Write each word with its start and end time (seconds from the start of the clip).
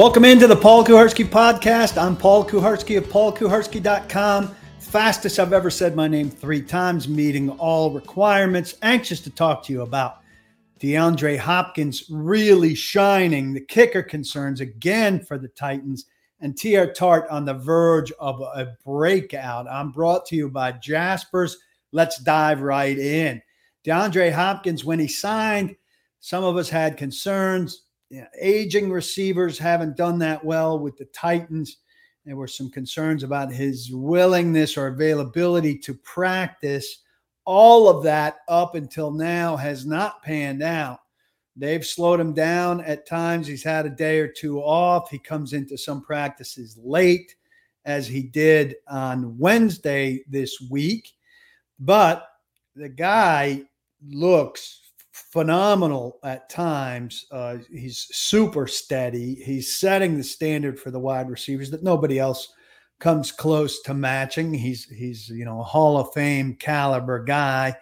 Welcome 0.00 0.24
into 0.24 0.46
the 0.46 0.56
Paul 0.56 0.82
Kuharsky 0.82 1.26
podcast. 1.26 2.00
I'm 2.00 2.16
Paul 2.16 2.42
Kuharsky 2.42 2.96
of 2.96 3.04
paulkuharsky.com. 3.08 4.56
Fastest 4.78 5.38
I've 5.38 5.52
ever 5.52 5.68
said 5.68 5.94
my 5.94 6.08
name 6.08 6.30
three 6.30 6.62
times, 6.62 7.06
meeting 7.06 7.50
all 7.50 7.90
requirements. 7.90 8.76
Anxious 8.80 9.20
to 9.20 9.30
talk 9.30 9.62
to 9.64 9.74
you 9.74 9.82
about 9.82 10.22
DeAndre 10.80 11.36
Hopkins 11.36 12.04
really 12.08 12.74
shining, 12.74 13.52
the 13.52 13.60
kicker 13.60 14.02
concerns 14.02 14.62
again 14.62 15.20
for 15.20 15.36
the 15.36 15.48
Titans, 15.48 16.06
and 16.40 16.54
Teair 16.54 16.94
Tart 16.94 17.28
on 17.28 17.44
the 17.44 17.52
verge 17.52 18.10
of 18.12 18.40
a 18.40 18.74
breakout. 18.82 19.68
I'm 19.70 19.90
brought 19.90 20.24
to 20.28 20.34
you 20.34 20.48
by 20.48 20.72
Jaspers. 20.72 21.58
Let's 21.92 22.16
dive 22.20 22.62
right 22.62 22.98
in. 22.98 23.42
DeAndre 23.84 24.32
Hopkins, 24.32 24.82
when 24.82 24.98
he 24.98 25.08
signed, 25.08 25.76
some 26.20 26.42
of 26.42 26.56
us 26.56 26.70
had 26.70 26.96
concerns 26.96 27.82
you 28.10 28.20
know, 28.20 28.26
aging 28.40 28.90
receivers 28.90 29.58
haven't 29.58 29.96
done 29.96 30.18
that 30.18 30.44
well 30.44 30.78
with 30.78 30.96
the 30.96 31.06
Titans. 31.06 31.78
There 32.26 32.36
were 32.36 32.48
some 32.48 32.70
concerns 32.70 33.22
about 33.22 33.52
his 33.52 33.90
willingness 33.92 34.76
or 34.76 34.88
availability 34.88 35.78
to 35.78 35.94
practice. 35.94 36.98
All 37.44 37.88
of 37.88 38.02
that 38.04 38.38
up 38.48 38.74
until 38.74 39.10
now 39.10 39.56
has 39.56 39.86
not 39.86 40.22
panned 40.22 40.62
out. 40.62 40.98
They've 41.56 41.84
slowed 41.84 42.20
him 42.20 42.34
down 42.34 42.80
at 42.82 43.06
times. 43.06 43.46
He's 43.46 43.62
had 43.62 43.86
a 43.86 43.90
day 43.90 44.18
or 44.18 44.28
two 44.28 44.60
off. 44.60 45.10
He 45.10 45.18
comes 45.18 45.52
into 45.52 45.78
some 45.78 46.02
practices 46.02 46.78
late, 46.82 47.34
as 47.84 48.06
he 48.06 48.22
did 48.22 48.76
on 48.88 49.38
Wednesday 49.38 50.22
this 50.28 50.60
week. 50.70 51.10
But 51.78 52.26
the 52.76 52.88
guy 52.88 53.62
looks 54.06 54.79
phenomenal 55.30 56.18
at 56.24 56.50
times. 56.50 57.26
Uh, 57.30 57.58
he's 57.70 58.08
super 58.12 58.66
steady. 58.66 59.36
He's 59.36 59.74
setting 59.74 60.16
the 60.16 60.24
standard 60.24 60.78
for 60.78 60.90
the 60.90 60.98
wide 60.98 61.30
receivers 61.30 61.70
that 61.70 61.82
nobody 61.82 62.18
else 62.18 62.52
comes 62.98 63.32
close 63.32 63.80
to 63.82 63.94
matching. 63.94 64.52
He's 64.52 64.84
he's 64.84 65.28
you 65.28 65.44
know 65.44 65.60
a 65.60 65.64
Hall 65.64 65.98
of 65.98 66.12
Fame 66.12 66.56
caliber 66.56 67.22
guy. 67.22 67.74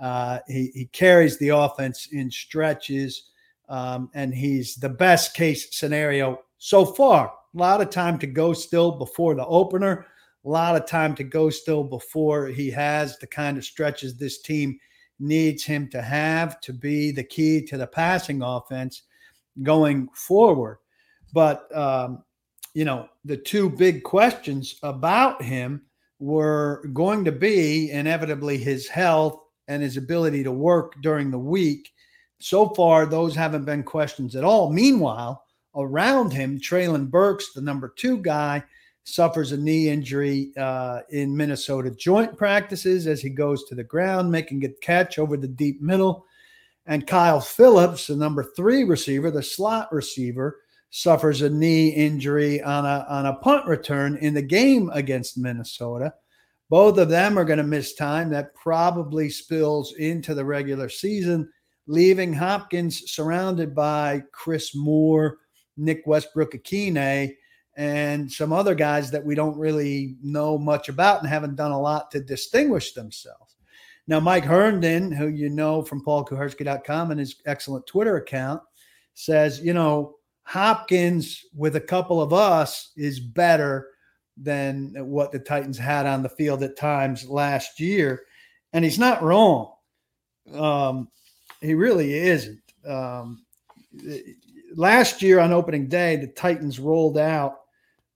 Uh, 0.00 0.40
he 0.46 0.70
he 0.74 0.86
carries 0.86 1.38
the 1.38 1.48
offense 1.48 2.08
in 2.12 2.30
stretches, 2.30 3.30
um, 3.68 4.10
and 4.14 4.34
he's 4.34 4.76
the 4.76 4.88
best 4.88 5.34
case 5.34 5.76
scenario 5.76 6.40
so 6.58 6.84
far. 6.84 7.32
A 7.54 7.58
lot 7.58 7.80
of 7.80 7.90
time 7.90 8.18
to 8.18 8.26
go 8.26 8.52
still 8.52 8.92
before 8.92 9.34
the 9.34 9.46
opener. 9.46 10.06
A 10.44 10.48
lot 10.48 10.76
of 10.76 10.86
time 10.86 11.14
to 11.16 11.24
go 11.24 11.50
still 11.50 11.82
before 11.82 12.46
he 12.46 12.70
has 12.70 13.18
the 13.18 13.26
kind 13.26 13.58
of 13.58 13.64
stretches 13.64 14.16
this 14.16 14.40
team 14.40 14.78
needs 15.20 15.64
him 15.64 15.88
to 15.88 16.02
have 16.02 16.60
to 16.60 16.72
be 16.72 17.10
the 17.10 17.24
key 17.24 17.64
to 17.66 17.76
the 17.76 17.86
passing 17.86 18.42
offense 18.42 19.02
going 19.62 20.08
forward. 20.14 20.78
But, 21.32 21.74
um, 21.76 22.24
you 22.74 22.84
know, 22.84 23.08
the 23.24 23.36
two 23.36 23.68
big 23.68 24.02
questions 24.02 24.78
about 24.82 25.42
him 25.42 25.82
were 26.18 26.84
going 26.92 27.24
to 27.24 27.32
be 27.32 27.90
inevitably 27.90 28.58
his 28.58 28.88
health 28.88 29.40
and 29.68 29.82
his 29.82 29.96
ability 29.96 30.42
to 30.44 30.52
work 30.52 30.94
during 31.02 31.30
the 31.30 31.38
week. 31.38 31.90
So 32.40 32.68
far, 32.70 33.06
those 33.06 33.34
haven't 33.34 33.64
been 33.64 33.82
questions 33.82 34.36
at 34.36 34.44
all. 34.44 34.72
Meanwhile, 34.72 35.44
around 35.74 36.32
him, 36.32 36.58
Treylon 36.58 37.10
Burks, 37.10 37.52
the 37.52 37.60
number 37.60 37.92
two 37.96 38.18
guy, 38.18 38.62
suffers 39.08 39.52
a 39.52 39.56
knee 39.56 39.88
injury 39.88 40.52
uh, 40.58 41.00
in 41.10 41.36
Minnesota 41.36 41.90
joint 41.90 42.36
practices 42.36 43.06
as 43.06 43.22
he 43.22 43.30
goes 43.30 43.64
to 43.64 43.74
the 43.74 43.84
ground, 43.84 44.30
making 44.30 44.64
a 44.64 44.68
catch 44.82 45.18
over 45.18 45.36
the 45.36 45.48
deep 45.48 45.80
middle. 45.80 46.26
And 46.86 47.06
Kyle 47.06 47.40
Phillips, 47.40 48.06
the 48.06 48.16
number 48.16 48.44
three 48.54 48.84
receiver, 48.84 49.30
the 49.30 49.42
slot 49.42 49.92
receiver, 49.92 50.60
suffers 50.90 51.42
a 51.42 51.50
knee 51.50 51.88
injury 51.88 52.62
on 52.62 52.84
a, 52.84 53.06
on 53.08 53.26
a 53.26 53.36
punt 53.36 53.66
return 53.66 54.16
in 54.16 54.34
the 54.34 54.42
game 54.42 54.90
against 54.92 55.38
Minnesota. 55.38 56.12
Both 56.70 56.98
of 56.98 57.08
them 57.08 57.38
are 57.38 57.44
going 57.44 57.58
to 57.58 57.64
miss 57.64 57.94
time. 57.94 58.30
That 58.30 58.54
probably 58.54 59.30
spills 59.30 59.94
into 59.94 60.34
the 60.34 60.44
regular 60.44 60.88
season, 60.88 61.50
leaving 61.86 62.32
Hopkins 62.32 63.10
surrounded 63.10 63.74
by 63.74 64.22
Chris 64.32 64.74
Moore, 64.74 65.38
Nick 65.78 66.02
Westbrook-Ikhine, 66.06 67.34
and 67.78 68.30
some 68.30 68.52
other 68.52 68.74
guys 68.74 69.08
that 69.12 69.24
we 69.24 69.36
don't 69.36 69.56
really 69.56 70.16
know 70.20 70.58
much 70.58 70.88
about 70.88 71.20
and 71.20 71.28
haven't 71.28 71.54
done 71.54 71.70
a 71.70 71.80
lot 71.80 72.10
to 72.10 72.20
distinguish 72.20 72.92
themselves. 72.92 73.54
Now, 74.08 74.18
Mike 74.18 74.44
Herndon, 74.44 75.12
who 75.12 75.28
you 75.28 75.48
know 75.48 75.82
from 75.82 76.04
paulkuharsky.com 76.04 77.12
and 77.12 77.20
his 77.20 77.36
excellent 77.46 77.86
Twitter 77.86 78.16
account, 78.16 78.60
says, 79.14 79.60
you 79.60 79.74
know, 79.74 80.16
Hopkins 80.42 81.44
with 81.54 81.76
a 81.76 81.80
couple 81.80 82.20
of 82.20 82.32
us 82.32 82.90
is 82.96 83.20
better 83.20 83.90
than 84.36 84.94
what 84.96 85.30
the 85.30 85.38
Titans 85.38 85.78
had 85.78 86.04
on 86.04 86.24
the 86.24 86.28
field 86.28 86.64
at 86.64 86.76
times 86.76 87.28
last 87.28 87.78
year. 87.78 88.24
And 88.72 88.84
he's 88.84 88.98
not 88.98 89.22
wrong. 89.22 89.72
Um, 90.52 91.08
he 91.60 91.74
really 91.74 92.12
isn't. 92.14 92.62
Um, 92.84 93.44
last 94.74 95.22
year 95.22 95.38
on 95.38 95.52
opening 95.52 95.86
day, 95.86 96.16
the 96.16 96.26
Titans 96.26 96.80
rolled 96.80 97.18
out 97.18 97.60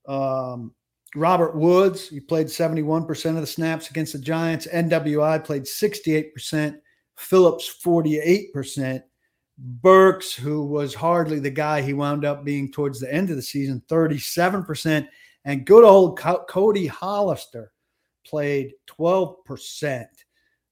um, 0.06 0.74
Robert 1.14 1.56
Woods, 1.56 2.08
he 2.08 2.20
played 2.20 2.46
71% 2.46 3.30
of 3.30 3.36
the 3.36 3.46
snaps 3.46 3.90
against 3.90 4.14
the 4.14 4.18
Giants. 4.18 4.66
NWI 4.66 5.44
played 5.44 5.64
68%. 5.64 6.78
Phillips, 7.16 7.72
48%. 7.84 9.02
Burks, 9.58 10.32
who 10.32 10.64
was 10.64 10.94
hardly 10.94 11.38
the 11.38 11.50
guy 11.50 11.82
he 11.82 11.92
wound 11.92 12.24
up 12.24 12.44
being 12.44 12.72
towards 12.72 12.98
the 12.98 13.12
end 13.12 13.30
of 13.30 13.36
the 13.36 13.42
season, 13.42 13.82
37%. 13.88 15.06
And 15.44 15.66
good 15.66 15.84
old 15.84 16.18
Cody 16.18 16.86
Hollister 16.86 17.72
played 18.24 18.72
12%. 18.88 20.06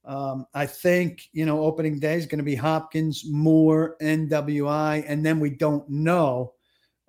Um, 0.05 0.47
I 0.55 0.65
think, 0.65 1.29
you 1.33 1.45
know, 1.45 1.63
opening 1.63 2.01
day 2.01 2.15
is 2.15 2.27
going 2.27 2.39
to 2.39 2.45
be 2.45 2.55
Hopkins, 2.55 3.25
Moore, 3.27 3.97
NWI, 4.01 5.05
and 5.07 5.25
then 5.25 5.39
we 5.39 5.51
don't 5.51 5.89
know 5.89 6.55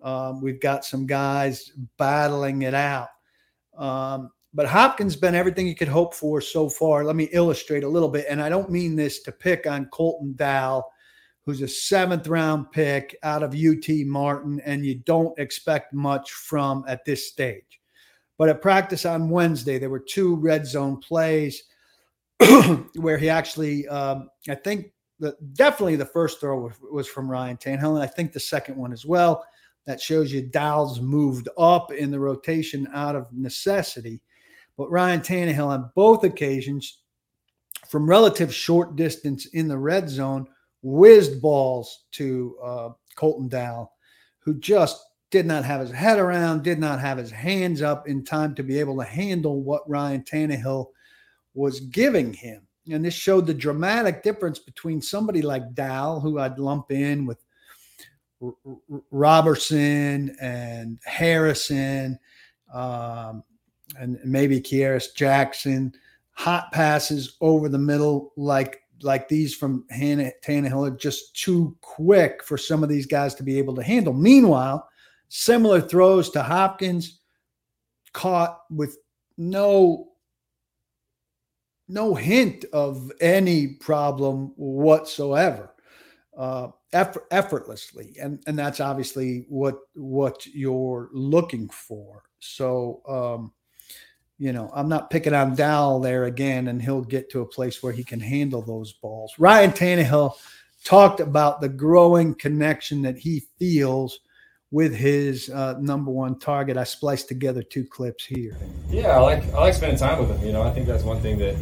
um, 0.01 0.41
we've 0.41 0.59
got 0.59 0.85
some 0.85 1.05
guys 1.05 1.71
battling 1.97 2.63
it 2.63 2.73
out. 2.73 3.09
Um, 3.77 4.31
but 4.53 4.67
Hopkins 4.67 5.15
been 5.15 5.35
everything 5.35 5.67
you 5.67 5.75
could 5.75 5.87
hope 5.87 6.13
for 6.13 6.41
so 6.41 6.67
far. 6.67 7.05
Let 7.05 7.15
me 7.15 7.29
illustrate 7.31 7.83
a 7.83 7.89
little 7.89 8.09
bit. 8.09 8.25
And 8.29 8.41
I 8.41 8.49
don't 8.49 8.69
mean 8.69 8.95
this 8.95 9.21
to 9.23 9.31
pick 9.31 9.65
on 9.65 9.85
Colton 9.85 10.33
Dowell, 10.35 10.91
who's 11.45 11.61
a 11.61 11.67
seventh 11.67 12.27
round 12.27 12.71
pick 12.71 13.15
out 13.23 13.43
of 13.43 13.55
UT 13.55 13.87
Martin, 14.05 14.59
and 14.65 14.85
you 14.85 14.95
don't 14.95 15.37
expect 15.39 15.93
much 15.93 16.31
from 16.31 16.83
at 16.87 17.05
this 17.05 17.29
stage. 17.29 17.79
But 18.37 18.49
at 18.49 18.61
practice 18.61 19.05
on 19.05 19.29
Wednesday, 19.29 19.79
there 19.79 19.89
were 19.89 19.99
two 19.99 20.35
red 20.35 20.65
zone 20.65 20.97
plays 20.97 21.63
where 22.95 23.17
he 23.17 23.29
actually, 23.29 23.87
um, 23.87 24.29
I 24.49 24.55
think, 24.55 24.91
the, 25.19 25.37
definitely 25.53 25.95
the 25.95 26.05
first 26.05 26.41
throw 26.41 26.59
was, 26.59 26.73
was 26.91 27.07
from 27.07 27.29
Ryan 27.29 27.55
Tannehill, 27.55 27.93
and 27.93 28.03
I 28.03 28.07
think 28.07 28.33
the 28.33 28.39
second 28.39 28.75
one 28.75 28.91
as 28.91 29.05
well. 29.05 29.45
That 29.87 29.99
shows 29.99 30.31
you 30.31 30.43
Dowell's 30.43 31.01
moved 31.01 31.49
up 31.57 31.91
in 31.91 32.11
the 32.11 32.19
rotation 32.19 32.87
out 32.93 33.15
of 33.15 33.31
necessity. 33.33 34.21
But 34.77 34.91
Ryan 34.91 35.21
Tannehill 35.21 35.67
on 35.67 35.91
both 35.95 36.23
occasions, 36.23 36.99
from 37.87 38.09
relative 38.09 38.53
short 38.53 38.95
distance 38.95 39.47
in 39.47 39.67
the 39.67 39.77
red 39.77 40.09
zone, 40.09 40.47
whizzed 40.81 41.41
balls 41.41 42.05
to 42.13 42.57
uh, 42.63 42.89
Colton 43.15 43.49
Dowell, 43.49 43.91
who 44.39 44.53
just 44.59 45.03
did 45.29 45.45
not 45.45 45.65
have 45.65 45.81
his 45.81 45.91
head 45.91 46.19
around, 46.19 46.63
did 46.63 46.79
not 46.79 46.99
have 46.99 47.17
his 47.17 47.31
hands 47.31 47.81
up 47.81 48.07
in 48.07 48.23
time 48.23 48.53
to 48.55 48.63
be 48.63 48.79
able 48.79 48.97
to 48.97 49.03
handle 49.03 49.61
what 49.61 49.89
Ryan 49.89 50.23
Tannehill 50.23 50.87
was 51.53 51.79
giving 51.79 52.33
him. 52.33 52.67
And 52.91 53.05
this 53.05 53.13
showed 53.13 53.45
the 53.45 53.53
dramatic 53.53 54.23
difference 54.23 54.59
between 54.59 55.01
somebody 55.01 55.41
like 55.41 55.73
Dowell, 55.73 56.19
who 56.19 56.39
I'd 56.39 56.59
lump 56.59 56.91
in 56.91 57.25
with 57.25 57.43
Roberson 59.11 60.35
and 60.41 60.99
Harrison, 61.05 62.19
um, 62.73 63.43
and 63.97 64.19
maybe 64.23 64.59
Kearis 64.59 65.13
Jackson, 65.15 65.93
hot 66.31 66.71
passes 66.71 67.37
over 67.41 67.69
the 67.69 67.77
middle 67.77 68.33
like 68.37 68.81
like 69.03 69.27
these 69.27 69.55
from 69.55 69.85
Hannah, 69.89 70.31
Tannehill 70.43 70.87
are 70.87 70.95
just 70.95 71.35
too 71.35 71.75
quick 71.81 72.43
for 72.43 72.57
some 72.57 72.83
of 72.83 72.89
these 72.89 73.05
guys 73.05 73.33
to 73.35 73.43
be 73.43 73.57
able 73.57 73.75
to 73.75 73.83
handle. 73.83 74.13
Meanwhile, 74.13 74.87
similar 75.29 75.81
throws 75.81 76.29
to 76.31 76.43
Hopkins 76.43 77.19
caught 78.13 78.59
with 78.69 78.97
no 79.37 80.07
no 81.87 82.15
hint 82.15 82.63
of 82.71 83.11
any 83.19 83.67
problem 83.67 84.53
whatsoever. 84.55 85.73
Uh, 86.37 86.69
effort, 86.93 87.25
effortlessly 87.31 88.15
and 88.21 88.41
and 88.47 88.57
that's 88.57 88.79
obviously 88.79 89.45
what 89.47 89.75
what 89.93 90.45
you're 90.47 91.09
looking 91.13 91.69
for 91.69 92.23
so 92.39 93.01
um 93.07 93.51
you 94.37 94.51
know 94.51 94.69
i'm 94.73 94.89
not 94.89 95.09
picking 95.09 95.33
on 95.33 95.55
Dowell 95.55 95.99
there 95.99 96.25
again 96.25 96.67
and 96.67 96.81
he'll 96.81 97.03
get 97.03 97.29
to 97.31 97.41
a 97.41 97.45
place 97.45 97.81
where 97.81 97.93
he 97.93 98.03
can 98.03 98.19
handle 98.19 98.61
those 98.61 98.93
balls 98.93 99.33
ryan 99.37 99.71
Tannehill 99.71 100.33
talked 100.83 101.19
about 101.19 101.61
the 101.61 101.69
growing 101.69 102.33
connection 102.35 103.01
that 103.03 103.17
he 103.17 103.43
feels 103.59 104.19
with 104.71 104.95
his 104.95 105.49
uh, 105.49 105.75
number 105.79 106.11
one 106.11 106.39
target. 106.39 106.77
I 106.77 106.85
spliced 106.85 107.27
together 107.27 107.61
two 107.61 107.85
clips 107.85 108.25
here. 108.25 108.57
Yeah, 108.89 109.09
I 109.09 109.19
like 109.19 109.43
I 109.53 109.59
like 109.59 109.73
spending 109.73 109.99
time 109.99 110.19
with 110.19 110.29
him. 110.35 110.45
You 110.45 110.53
know, 110.53 110.61
I 110.61 110.71
think 110.71 110.87
that's 110.87 111.03
one 111.03 111.21
thing 111.21 111.37
that 111.39 111.55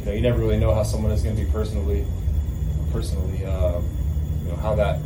you 0.00 0.06
know 0.06 0.12
you 0.12 0.20
never 0.20 0.38
really 0.38 0.58
know 0.58 0.72
how 0.72 0.84
someone 0.84 1.12
is 1.12 1.22
going 1.22 1.36
to 1.36 1.44
be 1.44 1.50
personally, 1.50 2.06
personally, 2.92 3.44
uh, 3.44 3.80
know, 4.54 4.62
how 4.62 4.74
that 4.74 5.00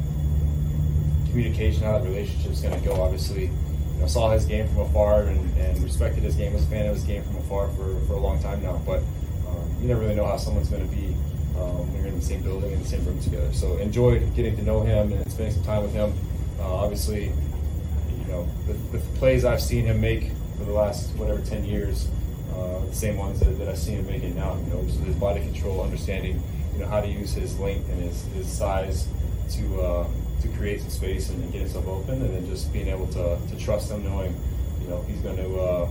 communication, 1.29 1.83
how 1.83 1.99
that 1.99 2.05
relationship 2.05 2.53
is 2.53 2.61
going 2.61 2.79
to 2.79 2.85
go. 2.87 3.01
Obviously, 3.01 3.45
you 3.45 4.01
know, 4.01 4.07
saw 4.07 4.31
his 4.31 4.45
game 4.45 4.67
from 4.69 4.79
afar 4.81 5.25
and, 5.25 5.57
and 5.59 5.83
respected 5.83 6.23
his 6.23 6.37
game, 6.37 6.53
was 6.53 6.65
a 6.65 6.67
fan 6.67 6.87
of 6.87 6.95
his 6.95 7.05
game 7.05 7.23
from 7.25 7.37
afar 7.37 7.69
for, 7.69 7.99
for 8.07 8.15
a 8.15 8.21
long 8.21 8.41
time 8.43 8.63
now. 8.63 8.81
But 8.87 9.01
um, 9.49 9.77
you 9.81 9.89
never 9.89 10.01
really 10.01 10.15
know 10.15 10.27
how 10.27 10.37
someone's 10.37 10.69
going 10.69 10.89
to 10.89 10.95
be 10.95 11.15
um, 11.59 11.93
when 11.93 12.03
you're 12.03 12.13
in 12.13 12.19
the 12.19 12.25
same 12.25 12.43
building 12.43 12.73
in 12.73 12.83
the 12.83 12.89
same 12.89 13.05
room 13.05 13.21
together. 13.21 13.53
So 13.53 13.77
enjoyed 13.79 14.35
getting 14.35 14.57
to 14.57 14.63
know 14.63 14.81
him 14.81 15.13
and 15.13 15.31
spending 15.31 15.55
some 15.55 15.65
time 15.65 15.83
with 15.83 15.93
him. 15.93 16.13
Uh, 16.61 16.75
obviously, 16.75 17.27
you 17.27 18.25
know 18.27 18.49
the, 18.67 18.73
the, 18.97 18.99
plays 19.19 19.45
I've 19.45 19.63
seen 19.63 19.85
him 19.85 20.01
make 20.01 20.33
for 20.59 20.65
the 20.65 20.73
last 20.73 21.15
whatever 21.17 21.41
ten 21.41 21.65
years, 21.65 22.09
uh, 22.55 22.85
the 22.85 22.95
same 22.95 23.17
ones 23.17 23.41
that, 23.41 23.59
that 23.59 23.69
I've 23.69 23.79
seen 23.79 23.99
him 23.99 24.07
making 24.07 24.35
now. 24.35 24.57
You 24.57 24.75
know, 24.75 24.83
his 24.83 25.15
body 25.17 25.41
control, 25.41 25.83
understanding 25.83 26.43
you 26.79 26.85
know 26.85 26.91
how 26.91 27.01
to 27.01 27.09
use 27.09 27.33
his 27.33 27.59
length 27.59 27.89
and 27.89 28.03
his, 28.03 28.25
his 28.35 28.47
size 28.47 29.09
to 29.51 29.81
uh, 29.81 30.07
to 30.43 30.49
create 30.57 30.81
some 30.81 30.91
space 30.91 31.31
and, 31.31 31.43
and, 31.43 31.53
get 31.53 31.63
himself 31.63 31.87
open, 31.87 32.23
and 32.23 32.35
then 32.35 32.47
just 32.47 32.73
being 32.73 32.89
able 32.89 33.07
to, 33.09 33.39
to 33.49 33.57
trust 33.59 33.91
him, 33.91 34.05
knowing 34.05 34.35
you 34.83 34.89
know 34.89 35.03
he's 35.03 35.21
going 35.21 35.37
to 35.37 35.61
uh, 35.61 35.89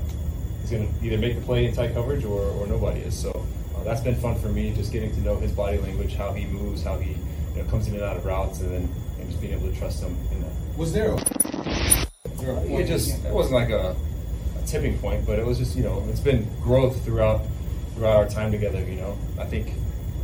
he's 0.61 0.71
going 0.71 0.87
to 0.87 1.05
either 1.05 1.17
make 1.17 1.35
the 1.35 1.41
play 1.41 1.65
in 1.65 1.73
tight 1.73 1.93
coverage 1.93 2.23
or, 2.23 2.41
or 2.41 2.67
nobody 2.67 3.01
is. 3.01 3.17
So 3.17 3.45
uh, 3.75 3.83
that's 3.83 4.01
been 4.01 4.15
fun 4.15 4.35
for 4.35 4.49
me, 4.49 4.73
just 4.73 4.91
getting 4.91 5.11
to 5.13 5.21
know 5.21 5.35
his 5.37 5.51
body 5.51 5.77
language, 5.77 6.15
how 6.15 6.33
he 6.33 6.45
moves, 6.45 6.83
how 6.83 6.97
he 6.97 7.11
you 7.55 7.63
know 7.63 7.69
comes 7.69 7.87
in 7.87 7.95
and 7.95 8.03
out 8.03 8.17
of 8.17 8.25
routes, 8.25 8.61
and 8.61 8.71
then 8.71 8.89
and 9.19 9.29
just 9.29 9.41
being 9.41 9.53
able 9.53 9.69
to 9.69 9.77
trust 9.77 10.01
him 10.01 10.15
in 10.31 10.41
that. 10.41 10.51
Was 10.77 10.93
there? 10.93 11.11
A, 11.11 11.17
it 12.79 12.87
just 12.87 13.25
it 13.25 13.33
wasn't 13.33 13.55
like 13.55 13.69
a, 13.69 13.95
a 14.61 14.65
tipping 14.65 14.97
point, 14.99 15.25
but 15.25 15.39
it 15.39 15.45
was 15.45 15.57
just 15.57 15.75
you 15.75 15.83
know 15.83 16.05
it's 16.09 16.19
been 16.19 16.47
growth 16.61 17.03
throughout 17.03 17.41
throughout 17.95 18.15
our 18.15 18.29
time 18.29 18.51
together. 18.51 18.83
You 18.83 18.97
know, 18.97 19.17
I 19.39 19.45
think 19.45 19.73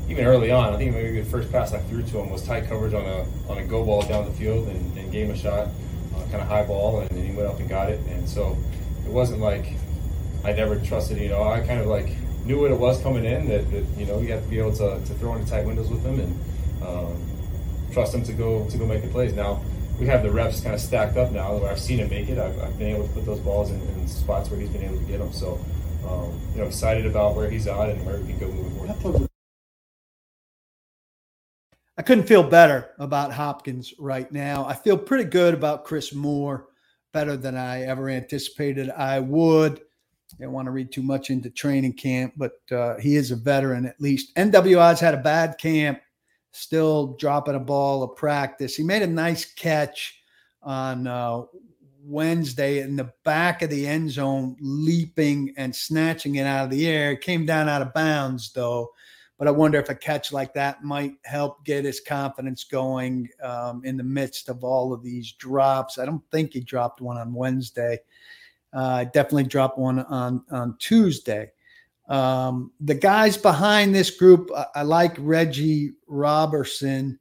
even 0.09 0.25
early 0.25 0.51
on, 0.51 0.73
I 0.73 0.77
think 0.77 0.93
maybe 0.93 1.21
the 1.21 1.29
first 1.29 1.51
pass 1.51 1.73
I 1.73 1.79
threw 1.79 2.03
to 2.03 2.19
him 2.19 2.29
was 2.29 2.45
tight 2.45 2.67
coverage 2.67 2.93
on 2.93 3.05
a 3.05 3.25
on 3.49 3.57
a 3.57 3.63
go 3.63 3.85
ball 3.85 4.01
down 4.01 4.25
the 4.25 4.31
field 4.31 4.67
and, 4.67 4.97
and 4.97 5.11
gave 5.11 5.27
him 5.27 5.35
a 5.35 5.37
shot, 5.37 5.67
uh, 6.15 6.21
kind 6.23 6.35
of 6.35 6.47
high 6.47 6.65
ball, 6.65 6.99
and, 6.99 7.11
he 7.11 7.31
went 7.31 7.47
up 7.47 7.59
and 7.59 7.69
got 7.69 7.89
it. 7.89 7.99
And 8.07 8.27
so 8.27 8.57
it 9.05 9.11
wasn't 9.11 9.39
like 9.39 9.73
I 10.43 10.51
never 10.51 10.77
trusted. 10.77 11.17
You 11.17 11.29
know, 11.29 11.43
I 11.43 11.61
kind 11.61 11.79
of 11.79 11.87
like 11.87 12.09
knew 12.45 12.59
what 12.59 12.71
it 12.71 12.77
was 12.77 13.01
coming 13.01 13.23
in. 13.23 13.47
That, 13.47 13.69
that 13.71 13.85
you 13.97 14.05
know 14.05 14.19
you 14.19 14.31
have 14.33 14.43
to 14.43 14.49
be 14.49 14.59
able 14.59 14.73
to, 14.73 14.99
to 15.03 15.13
throw 15.15 15.35
into 15.35 15.49
tight 15.49 15.65
windows 15.65 15.89
with 15.89 16.03
him 16.03 16.19
and 16.19 16.39
um, 16.83 17.29
trust 17.93 18.13
him 18.13 18.23
to 18.23 18.33
go 18.33 18.69
to 18.69 18.77
go 18.77 18.85
make 18.85 19.01
the 19.01 19.07
plays. 19.07 19.33
Now 19.33 19.61
we 19.99 20.07
have 20.07 20.21
the 20.21 20.31
reps 20.31 20.59
kind 20.59 20.75
of 20.75 20.81
stacked 20.81 21.17
up 21.17 21.31
now. 21.31 21.55
Where 21.55 21.71
I've 21.71 21.79
seen 21.79 21.99
him 21.99 22.09
make 22.09 22.27
it, 22.27 22.37
I've, 22.37 22.59
I've 22.59 22.77
been 22.77 22.89
able 22.89 23.07
to 23.07 23.13
put 23.13 23.25
those 23.25 23.39
balls 23.39 23.71
in, 23.71 23.79
in, 23.79 24.07
spots 24.07 24.49
where 24.49 24.59
he's 24.59 24.69
been 24.69 24.83
able 24.83 24.97
to 24.97 25.05
get 25.05 25.19
them. 25.19 25.31
So 25.31 25.59
um, 26.05 26.37
you 26.53 26.61
know, 26.61 26.67
excited 26.67 27.05
about 27.05 27.35
where 27.35 27.49
he's 27.49 27.67
at 27.67 27.89
and 27.89 28.05
where 28.05 28.17
we 28.17 28.33
can 28.33 28.39
go 28.39 28.47
moving 28.47 28.93
forward. 28.95 29.29
I 31.97 32.01
couldn't 32.01 32.27
feel 32.27 32.43
better 32.43 32.91
about 32.97 33.31
Hopkins 33.31 33.93
right 33.99 34.31
now. 34.31 34.65
I 34.65 34.73
feel 34.73 34.97
pretty 34.97 35.25
good 35.25 35.53
about 35.53 35.85
Chris 35.85 36.13
Moore, 36.13 36.67
better 37.11 37.37
than 37.37 37.55
I 37.55 37.83
ever 37.83 38.09
anticipated 38.09 38.89
I 38.89 39.19
would. 39.19 39.79
I 40.39 40.43
don't 40.43 40.53
want 40.53 40.65
to 40.65 40.71
read 40.71 40.91
too 40.91 41.03
much 41.03 41.29
into 41.29 41.51
training 41.51 41.93
camp, 41.93 42.33
but 42.35 42.53
uh, 42.71 42.97
he 42.97 43.15
is 43.15 43.29
a 43.29 43.35
veteran 43.35 43.85
at 43.85 44.01
least. 44.01 44.35
NWI's 44.35 44.99
had 44.99 45.13
a 45.13 45.21
bad 45.21 45.59
camp, 45.59 45.99
still 46.51 47.15
dropping 47.17 47.53
a 47.53 47.59
ball 47.59 48.01
of 48.01 48.15
practice. 48.15 48.75
He 48.75 48.83
made 48.83 49.03
a 49.03 49.07
nice 49.07 49.45
catch 49.53 50.19
on 50.63 51.05
uh, 51.05 51.43
Wednesday 52.03 52.79
in 52.79 52.95
the 52.95 53.13
back 53.23 53.61
of 53.61 53.69
the 53.69 53.85
end 53.85 54.09
zone, 54.09 54.55
leaping 54.59 55.53
and 55.57 55.75
snatching 55.75 56.35
it 56.35 56.47
out 56.47 56.65
of 56.65 56.71
the 56.71 56.87
air. 56.87 57.11
It 57.11 57.21
came 57.21 57.45
down 57.45 57.69
out 57.69 57.83
of 57.83 57.93
bounds, 57.93 58.51
though. 58.53 58.89
But 59.43 59.49
I 59.49 59.57
wonder 59.57 59.77
if 59.77 59.89
a 59.89 59.95
catch 59.95 60.31
like 60.31 60.53
that 60.53 60.85
might 60.85 61.15
help 61.25 61.65
get 61.65 61.83
his 61.83 61.99
confidence 61.99 62.63
going 62.63 63.27
um, 63.43 63.81
in 63.83 63.97
the 63.97 64.03
midst 64.03 64.47
of 64.47 64.63
all 64.63 64.93
of 64.93 65.03
these 65.03 65.33
drops. 65.33 65.99
I 65.99 66.05
don't 66.05 66.23
think 66.31 66.53
he 66.53 66.61
dropped 66.61 67.01
one 67.01 67.17
on 67.17 67.33
Wednesday. 67.33 67.99
Uh, 68.71 69.03
definitely 69.03 69.43
dropped 69.43 69.77
one 69.77 69.99
on 69.99 70.45
on 70.49 70.77
Tuesday. 70.79 71.51
Um, 72.07 72.71
the 72.79 72.95
guys 72.95 73.35
behind 73.35 73.93
this 73.93 74.11
group, 74.11 74.49
I, 74.55 74.65
I 74.75 74.83
like 74.83 75.13
Reggie 75.19 75.91
Roberson 76.07 77.19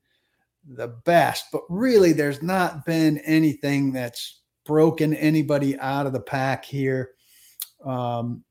the 0.64 0.94
best, 1.04 1.46
but 1.50 1.62
really, 1.68 2.12
there's 2.12 2.40
not 2.40 2.86
been 2.86 3.18
anything 3.18 3.92
that's 3.92 4.42
broken 4.64 5.12
anybody 5.12 5.76
out 5.80 6.06
of 6.06 6.12
the 6.12 6.20
pack 6.20 6.64
here. 6.64 7.14
Um, 7.84 8.44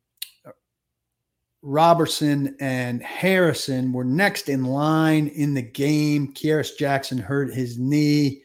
Roberson 1.61 2.55
and 2.59 3.03
Harrison 3.03 3.91
were 3.91 4.03
next 4.03 4.49
in 4.49 4.65
line 4.65 5.27
in 5.27 5.53
the 5.53 5.61
game. 5.61 6.33
Kearis 6.33 6.77
Jackson 6.77 7.19
hurt 7.19 7.53
his 7.53 7.77
knee, 7.77 8.41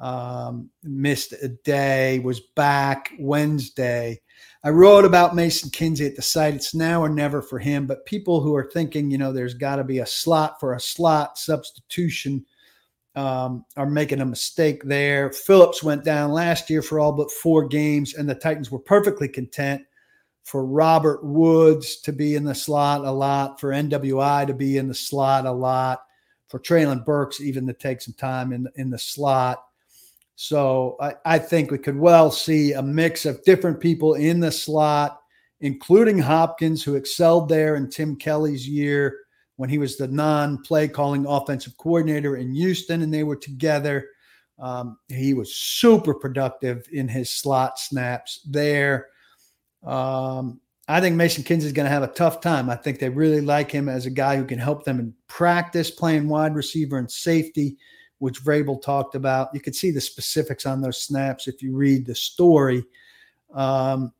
um, 0.00 0.70
missed 0.82 1.34
a 1.42 1.48
day, 1.48 2.20
was 2.20 2.40
back 2.56 3.12
Wednesday. 3.18 4.20
I 4.64 4.70
wrote 4.70 5.04
about 5.04 5.36
Mason 5.36 5.70
Kinsey 5.70 6.06
at 6.06 6.16
the 6.16 6.22
site. 6.22 6.54
It's 6.54 6.74
now 6.74 7.02
or 7.02 7.08
never 7.08 7.42
for 7.42 7.58
him, 7.58 7.86
but 7.86 8.06
people 8.06 8.40
who 8.40 8.54
are 8.54 8.70
thinking, 8.72 9.10
you 9.10 9.18
know, 9.18 9.32
there's 9.32 9.54
got 9.54 9.76
to 9.76 9.84
be 9.84 9.98
a 9.98 10.06
slot 10.06 10.58
for 10.58 10.74
a 10.74 10.80
slot 10.80 11.38
substitution 11.38 12.44
um, 13.14 13.64
are 13.76 13.88
making 13.88 14.20
a 14.20 14.26
mistake 14.26 14.82
there. 14.84 15.32
Phillips 15.32 15.82
went 15.82 16.04
down 16.04 16.30
last 16.30 16.70
year 16.70 16.82
for 16.82 17.00
all 17.00 17.12
but 17.12 17.30
four 17.30 17.66
games, 17.66 18.14
and 18.14 18.28
the 18.28 18.34
Titans 18.34 18.70
were 18.70 18.78
perfectly 18.78 19.28
content 19.28 19.82
for 20.48 20.64
Robert 20.64 21.22
Woods 21.22 21.96
to 21.98 22.10
be 22.10 22.34
in 22.34 22.42
the 22.42 22.54
slot 22.54 23.04
a 23.04 23.10
lot, 23.10 23.60
for 23.60 23.68
NWI 23.68 24.46
to 24.46 24.54
be 24.54 24.78
in 24.78 24.88
the 24.88 24.94
slot 24.94 25.44
a 25.44 25.52
lot, 25.52 26.00
for 26.48 26.58
Treylon 26.58 27.04
Burks 27.04 27.42
even 27.42 27.66
to 27.66 27.74
take 27.74 28.00
some 28.00 28.14
time 28.14 28.54
in, 28.54 28.66
in 28.76 28.88
the 28.88 28.98
slot. 28.98 29.62
So 30.36 30.96
I, 31.02 31.16
I 31.26 31.38
think 31.38 31.70
we 31.70 31.76
could 31.76 31.98
well 31.98 32.30
see 32.30 32.72
a 32.72 32.80
mix 32.80 33.26
of 33.26 33.44
different 33.44 33.78
people 33.78 34.14
in 34.14 34.40
the 34.40 34.50
slot, 34.50 35.20
including 35.60 36.16
Hopkins, 36.18 36.82
who 36.82 36.94
excelled 36.94 37.50
there 37.50 37.76
in 37.76 37.90
Tim 37.90 38.16
Kelly's 38.16 38.66
year 38.66 39.18
when 39.56 39.68
he 39.68 39.76
was 39.76 39.98
the 39.98 40.08
non 40.08 40.62
play 40.62 40.88
calling 40.88 41.26
offensive 41.26 41.76
coordinator 41.76 42.38
in 42.38 42.54
Houston 42.54 43.02
and 43.02 43.12
they 43.12 43.22
were 43.22 43.36
together. 43.36 44.08
Um, 44.58 44.96
he 45.08 45.34
was 45.34 45.54
super 45.54 46.14
productive 46.14 46.88
in 46.90 47.06
his 47.06 47.28
slot 47.28 47.78
snaps 47.78 48.40
there. 48.46 49.08
Um, 49.84 50.60
I 50.88 51.00
think 51.00 51.16
Mason 51.16 51.44
Kinsey 51.44 51.66
is 51.66 51.72
going 51.72 51.84
to 51.84 51.92
have 51.92 52.02
a 52.02 52.08
tough 52.08 52.40
time. 52.40 52.70
I 52.70 52.76
think 52.76 52.98
they 52.98 53.10
really 53.10 53.42
like 53.42 53.70
him 53.70 53.90
as 53.90 54.06
a 54.06 54.10
guy 54.10 54.36
who 54.36 54.44
can 54.44 54.58
help 54.58 54.84
them 54.84 54.98
in 54.98 55.14
practice 55.26 55.90
playing 55.90 56.28
wide 56.28 56.54
receiver 56.54 56.96
and 56.96 57.10
safety, 57.10 57.76
which 58.18 58.42
Vrabel 58.42 58.80
talked 58.80 59.14
about. 59.14 59.50
You 59.52 59.60
can 59.60 59.74
see 59.74 59.90
the 59.90 60.00
specifics 60.00 60.64
on 60.64 60.80
those 60.80 61.02
snaps 61.02 61.46
if 61.46 61.62
you 61.62 61.76
read 61.76 62.06
the 62.06 62.14
story. 62.14 62.82
Um, 63.52 64.12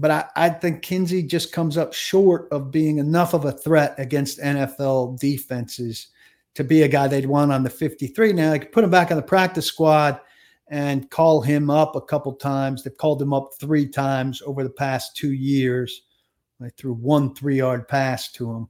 but 0.00 0.10
I, 0.10 0.24
I, 0.34 0.48
think 0.48 0.82
Kinsey 0.82 1.22
just 1.22 1.52
comes 1.52 1.76
up 1.76 1.92
short 1.92 2.48
of 2.50 2.70
being 2.70 2.98
enough 2.98 3.34
of 3.34 3.44
a 3.44 3.52
threat 3.52 3.94
against 3.98 4.40
NFL 4.40 5.18
defenses 5.18 6.08
to 6.54 6.64
be 6.64 6.82
a 6.82 6.88
guy 6.88 7.06
they'd 7.06 7.26
want 7.26 7.52
on 7.52 7.62
the 7.62 7.70
53. 7.70 8.32
Now, 8.32 8.50
they 8.50 8.60
could 8.60 8.72
put 8.72 8.84
him 8.84 8.90
back 8.90 9.10
on 9.10 9.16
the 9.16 9.22
practice 9.22 9.66
squad 9.66 10.20
and 10.70 11.10
call 11.10 11.42
him 11.42 11.68
up 11.68 11.96
a 11.96 12.00
couple 12.00 12.32
times. 12.32 12.82
They've 12.82 12.96
called 12.96 13.20
him 13.20 13.34
up 13.34 13.50
three 13.58 13.86
times 13.86 14.40
over 14.46 14.62
the 14.62 14.70
past 14.70 15.16
two 15.16 15.32
years. 15.32 16.02
They 16.60 16.70
threw 16.70 16.94
one 16.94 17.34
three 17.34 17.56
yard 17.58 17.88
pass 17.88 18.30
to 18.32 18.50
him. 18.50 18.68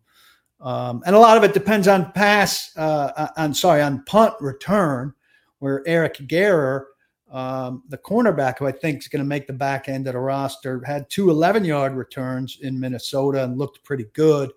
Um, 0.61 1.03
and 1.07 1.15
a 1.15 1.19
lot 1.19 1.37
of 1.37 1.45
it 1.45 1.55
depends 1.55 1.89
on 1.89 2.13
pass, 2.13 2.77
uh, 2.77 3.29
on 3.37 3.55
sorry, 3.55 3.83
on 3.83 4.05
punt 4.05 4.35
return, 4.41 5.15
where 5.59 5.83
Eric 5.87 6.19
Garror, 6.27 6.85
um, 7.31 7.83
the 7.89 7.99
cornerback, 7.99 8.59
who 8.59 8.67
I 8.67 8.73
think 8.73 8.99
is 8.99 9.09
going 9.09 9.23
to 9.23 9.29
make 9.29 9.47
the 9.47 9.53
back 9.53 9.89
end 9.89 10.07
of 10.07 10.15
the 10.15 10.21
roster, 10.21 10.83
had 10.85 11.09
two 11.11 11.31
11 11.31 11.65
yard 11.65 11.95
returns 11.95 12.59
in 12.63 12.81
Minnesota 12.81 13.45
and 13.45 13.59
looked 13.59 13.85
pretty 13.85 14.07
good. 14.15 14.51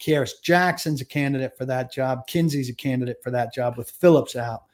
Kearis 0.00 0.40
Jackson's 0.42 1.00
a 1.00 1.04
candidate 1.04 1.56
for 1.56 1.64
that 1.66 1.92
job. 1.92 2.26
Kinsey's 2.26 2.70
a 2.70 2.74
candidate 2.74 3.18
for 3.22 3.30
that 3.30 3.52
job 3.52 3.76
with 3.76 3.90
Phillips 3.90 4.36
out. 4.36 4.64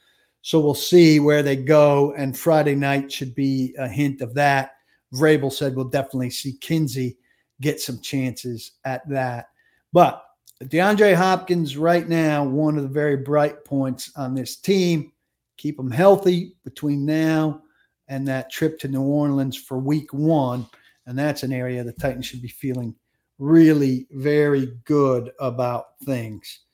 So 0.44 0.60
we'll 0.60 0.74
see 0.74 1.20
where 1.20 1.42
they 1.42 1.56
go. 1.56 2.12
And 2.18 2.36
Friday 2.36 2.74
night 2.74 3.10
should 3.10 3.34
be 3.34 3.74
a 3.78 3.88
hint 3.88 4.20
of 4.20 4.34
that. 4.34 4.72
Vrabel 5.14 5.50
said 5.50 5.74
we'll 5.74 5.86
definitely 5.86 6.28
see 6.28 6.58
Kinsey 6.60 7.16
get 7.62 7.80
some 7.80 7.98
chances 8.02 8.72
at 8.84 9.08
that. 9.08 9.46
But 9.94 10.22
DeAndre 10.64 11.14
Hopkins, 11.14 11.78
right 11.78 12.06
now, 12.06 12.44
one 12.44 12.76
of 12.76 12.82
the 12.82 12.90
very 12.90 13.16
bright 13.16 13.64
points 13.64 14.12
on 14.16 14.34
this 14.34 14.56
team. 14.56 15.12
Keep 15.56 15.78
them 15.78 15.90
healthy 15.90 16.56
between 16.62 17.06
now 17.06 17.62
and 18.08 18.28
that 18.28 18.52
trip 18.52 18.78
to 18.80 18.88
New 18.88 19.00
Orleans 19.00 19.56
for 19.56 19.78
week 19.78 20.12
one. 20.12 20.66
And 21.06 21.18
that's 21.18 21.42
an 21.42 21.54
area 21.54 21.82
the 21.82 21.94
Titans 21.94 22.26
should 22.26 22.42
be 22.42 22.48
feeling 22.48 22.94
really 23.38 24.06
very 24.10 24.76
good 24.84 25.30
about 25.40 25.98
things. 26.04 26.64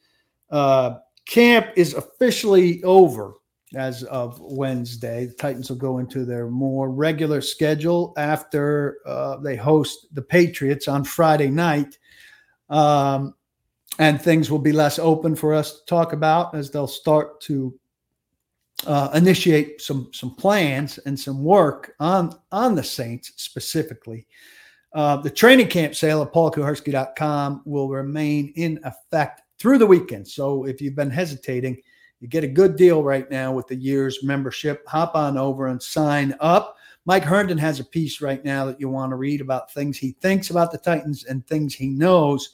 Uh, 0.50 0.96
camp 1.24 1.68
is 1.76 1.94
officially 1.94 2.82
over 2.82 3.34
as 3.74 4.02
of 4.04 4.40
Wednesday. 4.40 5.26
The 5.26 5.34
Titans 5.34 5.70
will 5.70 5.76
go 5.76 5.98
into 5.98 6.24
their 6.24 6.48
more 6.48 6.90
regular 6.90 7.40
schedule 7.40 8.12
after 8.16 8.98
uh, 9.06 9.36
they 9.36 9.56
host 9.56 10.06
the 10.12 10.22
Patriots 10.22 10.88
on 10.88 11.04
Friday 11.04 11.50
night. 11.50 11.98
Um, 12.68 13.34
and 13.98 14.20
things 14.20 14.50
will 14.50 14.58
be 14.58 14.72
less 14.72 14.98
open 14.98 15.36
for 15.36 15.54
us 15.54 15.80
to 15.80 15.86
talk 15.86 16.12
about 16.12 16.54
as 16.54 16.70
they'll 16.70 16.86
start 16.86 17.40
to 17.42 17.78
uh, 18.86 19.10
initiate 19.14 19.80
some 19.80 20.08
some 20.12 20.34
plans 20.34 20.98
and 20.98 21.18
some 21.18 21.44
work 21.44 21.94
on 22.00 22.32
on 22.50 22.74
the 22.74 22.82
Saints 22.82 23.32
specifically. 23.36 24.26
Uh, 24.94 25.16
the 25.16 25.30
training 25.30 25.68
camp 25.68 25.94
sale 25.94 26.22
at 26.22 26.32
paulkuharsky.com 26.32 27.62
will 27.64 27.88
remain 27.88 28.52
in 28.56 28.80
effect 28.84 29.42
through 29.58 29.78
the 29.78 29.86
weekend. 29.86 30.26
So 30.26 30.64
if 30.64 30.80
you've 30.80 30.96
been 30.96 31.10
hesitating, 31.10 31.80
you 32.20 32.28
get 32.28 32.44
a 32.44 32.48
good 32.48 32.76
deal 32.76 33.02
right 33.02 33.30
now 33.30 33.52
with 33.52 33.66
the 33.66 33.76
year's 33.76 34.22
membership. 34.22 34.86
Hop 34.86 35.14
on 35.14 35.38
over 35.38 35.66
and 35.66 35.82
sign 35.82 36.34
up. 36.40 36.76
Mike 37.06 37.24
Herndon 37.24 37.58
has 37.58 37.80
a 37.80 37.84
piece 37.84 38.20
right 38.20 38.44
now 38.44 38.66
that 38.66 38.78
you 38.78 38.90
want 38.90 39.10
to 39.10 39.16
read 39.16 39.40
about 39.40 39.72
things 39.72 39.96
he 39.96 40.12
thinks 40.20 40.50
about 40.50 40.70
the 40.70 40.78
Titans 40.78 41.24
and 41.24 41.46
things 41.46 41.74
he 41.74 41.88
knows. 41.88 42.50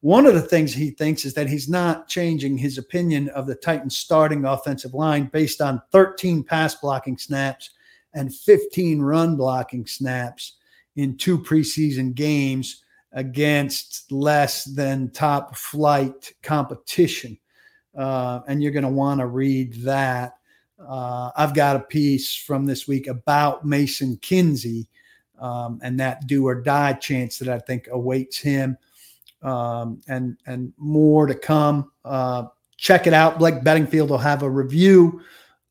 One 0.00 0.26
of 0.26 0.34
the 0.34 0.40
things 0.40 0.72
he 0.72 0.90
thinks 0.90 1.24
is 1.24 1.34
that 1.34 1.48
he's 1.48 1.68
not 1.68 2.08
changing 2.08 2.56
his 2.56 2.78
opinion 2.78 3.28
of 3.28 3.46
the 3.46 3.54
Titans 3.54 3.96
starting 3.96 4.44
offensive 4.46 4.94
line 4.94 5.26
based 5.26 5.60
on 5.60 5.82
13 5.92 6.42
pass 6.42 6.74
blocking 6.74 7.18
snaps 7.18 7.70
and 8.14 8.34
15 8.34 9.00
run 9.00 9.36
blocking 9.36 9.86
snaps 9.86 10.56
in 10.96 11.16
two 11.16 11.38
preseason 11.38 12.14
games 12.14 12.82
against 13.12 14.10
less 14.10 14.64
than 14.64 15.10
top 15.10 15.54
flight 15.54 16.32
competition. 16.42 17.38
Uh, 17.96 18.40
and 18.48 18.62
you're 18.62 18.72
going 18.72 18.84
to 18.84 18.88
want 18.88 19.20
to 19.20 19.26
read 19.26 19.74
that. 19.82 20.36
Uh, 20.78 21.30
I've 21.36 21.54
got 21.54 21.76
a 21.76 21.80
piece 21.80 22.34
from 22.34 22.66
this 22.66 22.88
week 22.88 23.06
about 23.06 23.64
Mason 23.64 24.16
Kinsey 24.16 24.88
um, 25.38 25.80
and 25.82 25.98
that 26.00 26.26
do 26.26 26.46
or 26.46 26.54
die 26.54 26.94
chance 26.94 27.38
that 27.38 27.48
I 27.48 27.58
think 27.58 27.88
awaits 27.90 28.38
him 28.38 28.76
um, 29.42 30.00
and 30.08 30.36
and 30.46 30.72
more 30.78 31.26
to 31.26 31.34
come. 31.34 31.90
Uh, 32.04 32.44
check 32.76 33.06
it 33.06 33.12
out. 33.12 33.38
Blake 33.38 33.62
Beddingfield 33.62 34.08
will 34.08 34.18
have 34.18 34.42
a 34.42 34.50
review 34.50 35.20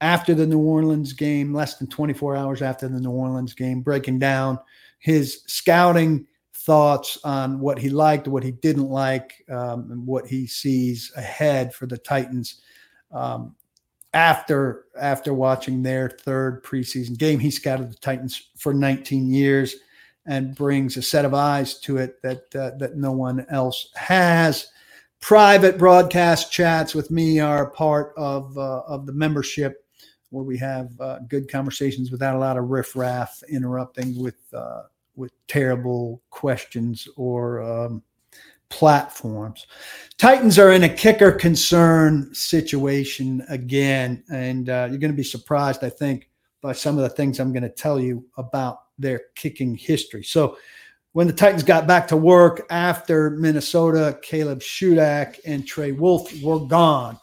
after 0.01 0.33
the 0.33 0.47
New 0.47 0.59
Orleans 0.59 1.13
game, 1.13 1.53
less 1.53 1.77
than 1.77 1.87
24 1.87 2.35
hours 2.35 2.61
after 2.61 2.87
the 2.87 2.99
New 2.99 3.11
Orleans 3.11 3.53
game, 3.53 3.81
breaking 3.81 4.19
down 4.19 4.59
his 4.99 5.43
scouting 5.47 6.27
thoughts 6.65 7.17
on 7.23 7.59
what 7.59 7.79
he 7.79 7.89
liked, 7.89 8.27
what 8.27 8.43
he 8.43 8.51
didn't 8.51 8.89
like, 8.89 9.43
um, 9.49 9.91
and 9.91 10.05
what 10.05 10.27
he 10.27 10.47
sees 10.47 11.11
ahead 11.15 11.73
for 11.73 11.85
the 11.85 11.97
Titans. 11.97 12.61
Um, 13.11 13.55
after 14.13 14.85
after 14.99 15.33
watching 15.33 15.81
their 15.81 16.09
third 16.09 16.63
preseason 16.63 17.17
game, 17.17 17.39
he 17.39 17.51
scouted 17.51 17.91
the 17.91 17.95
Titans 17.95 18.49
for 18.57 18.73
19 18.73 19.31
years 19.31 19.75
and 20.25 20.55
brings 20.55 20.97
a 20.97 21.01
set 21.01 21.25
of 21.25 21.33
eyes 21.33 21.79
to 21.79 21.97
it 21.97 22.21
that 22.21 22.55
uh, 22.55 22.71
that 22.77 22.97
no 22.97 23.11
one 23.11 23.45
else 23.49 23.89
has. 23.95 24.67
Private 25.21 25.77
broadcast 25.77 26.51
chats 26.51 26.95
with 26.95 27.11
me 27.11 27.39
are 27.39 27.69
part 27.69 28.13
of 28.17 28.57
uh, 28.57 28.81
of 28.81 29.05
the 29.05 29.13
membership, 29.13 29.85
where 30.29 30.43
we 30.43 30.57
have 30.57 30.89
uh, 30.99 31.19
good 31.27 31.49
conversations 31.49 32.11
without 32.11 32.35
a 32.35 32.39
lot 32.39 32.57
of 32.57 32.69
riffraff 32.69 33.41
interrupting 33.49 34.21
with 34.21 34.41
uh, 34.53 34.83
with 35.15 35.31
terrible 35.47 36.21
questions 36.29 37.07
or 37.17 37.61
um, 37.61 38.03
platforms. 38.69 39.67
Titans 40.17 40.57
are 40.57 40.71
in 40.71 40.83
a 40.83 40.89
kicker 40.89 41.31
concern 41.31 42.33
situation 42.33 43.45
again, 43.49 44.23
and 44.31 44.69
uh, 44.69 44.87
you're 44.89 44.99
going 44.99 45.11
to 45.11 45.17
be 45.17 45.23
surprised, 45.23 45.83
I 45.83 45.89
think, 45.89 46.29
by 46.61 46.73
some 46.73 46.97
of 46.97 47.03
the 47.03 47.09
things 47.09 47.39
I'm 47.39 47.51
going 47.51 47.63
to 47.63 47.69
tell 47.69 47.99
you 47.99 48.25
about 48.37 48.79
their 48.97 49.21
kicking 49.35 49.75
history. 49.75 50.23
So 50.23 50.57
when 51.13 51.27
the 51.27 51.33
Titans 51.33 51.63
got 51.63 51.87
back 51.87 52.07
to 52.07 52.17
work 52.17 52.65
after 52.69 53.31
Minnesota, 53.31 54.17
Caleb 54.21 54.59
Shudak 54.59 55.39
and 55.45 55.67
Trey 55.67 55.91
Wolff 55.91 56.41
were 56.41 56.59
gone. 56.59 57.19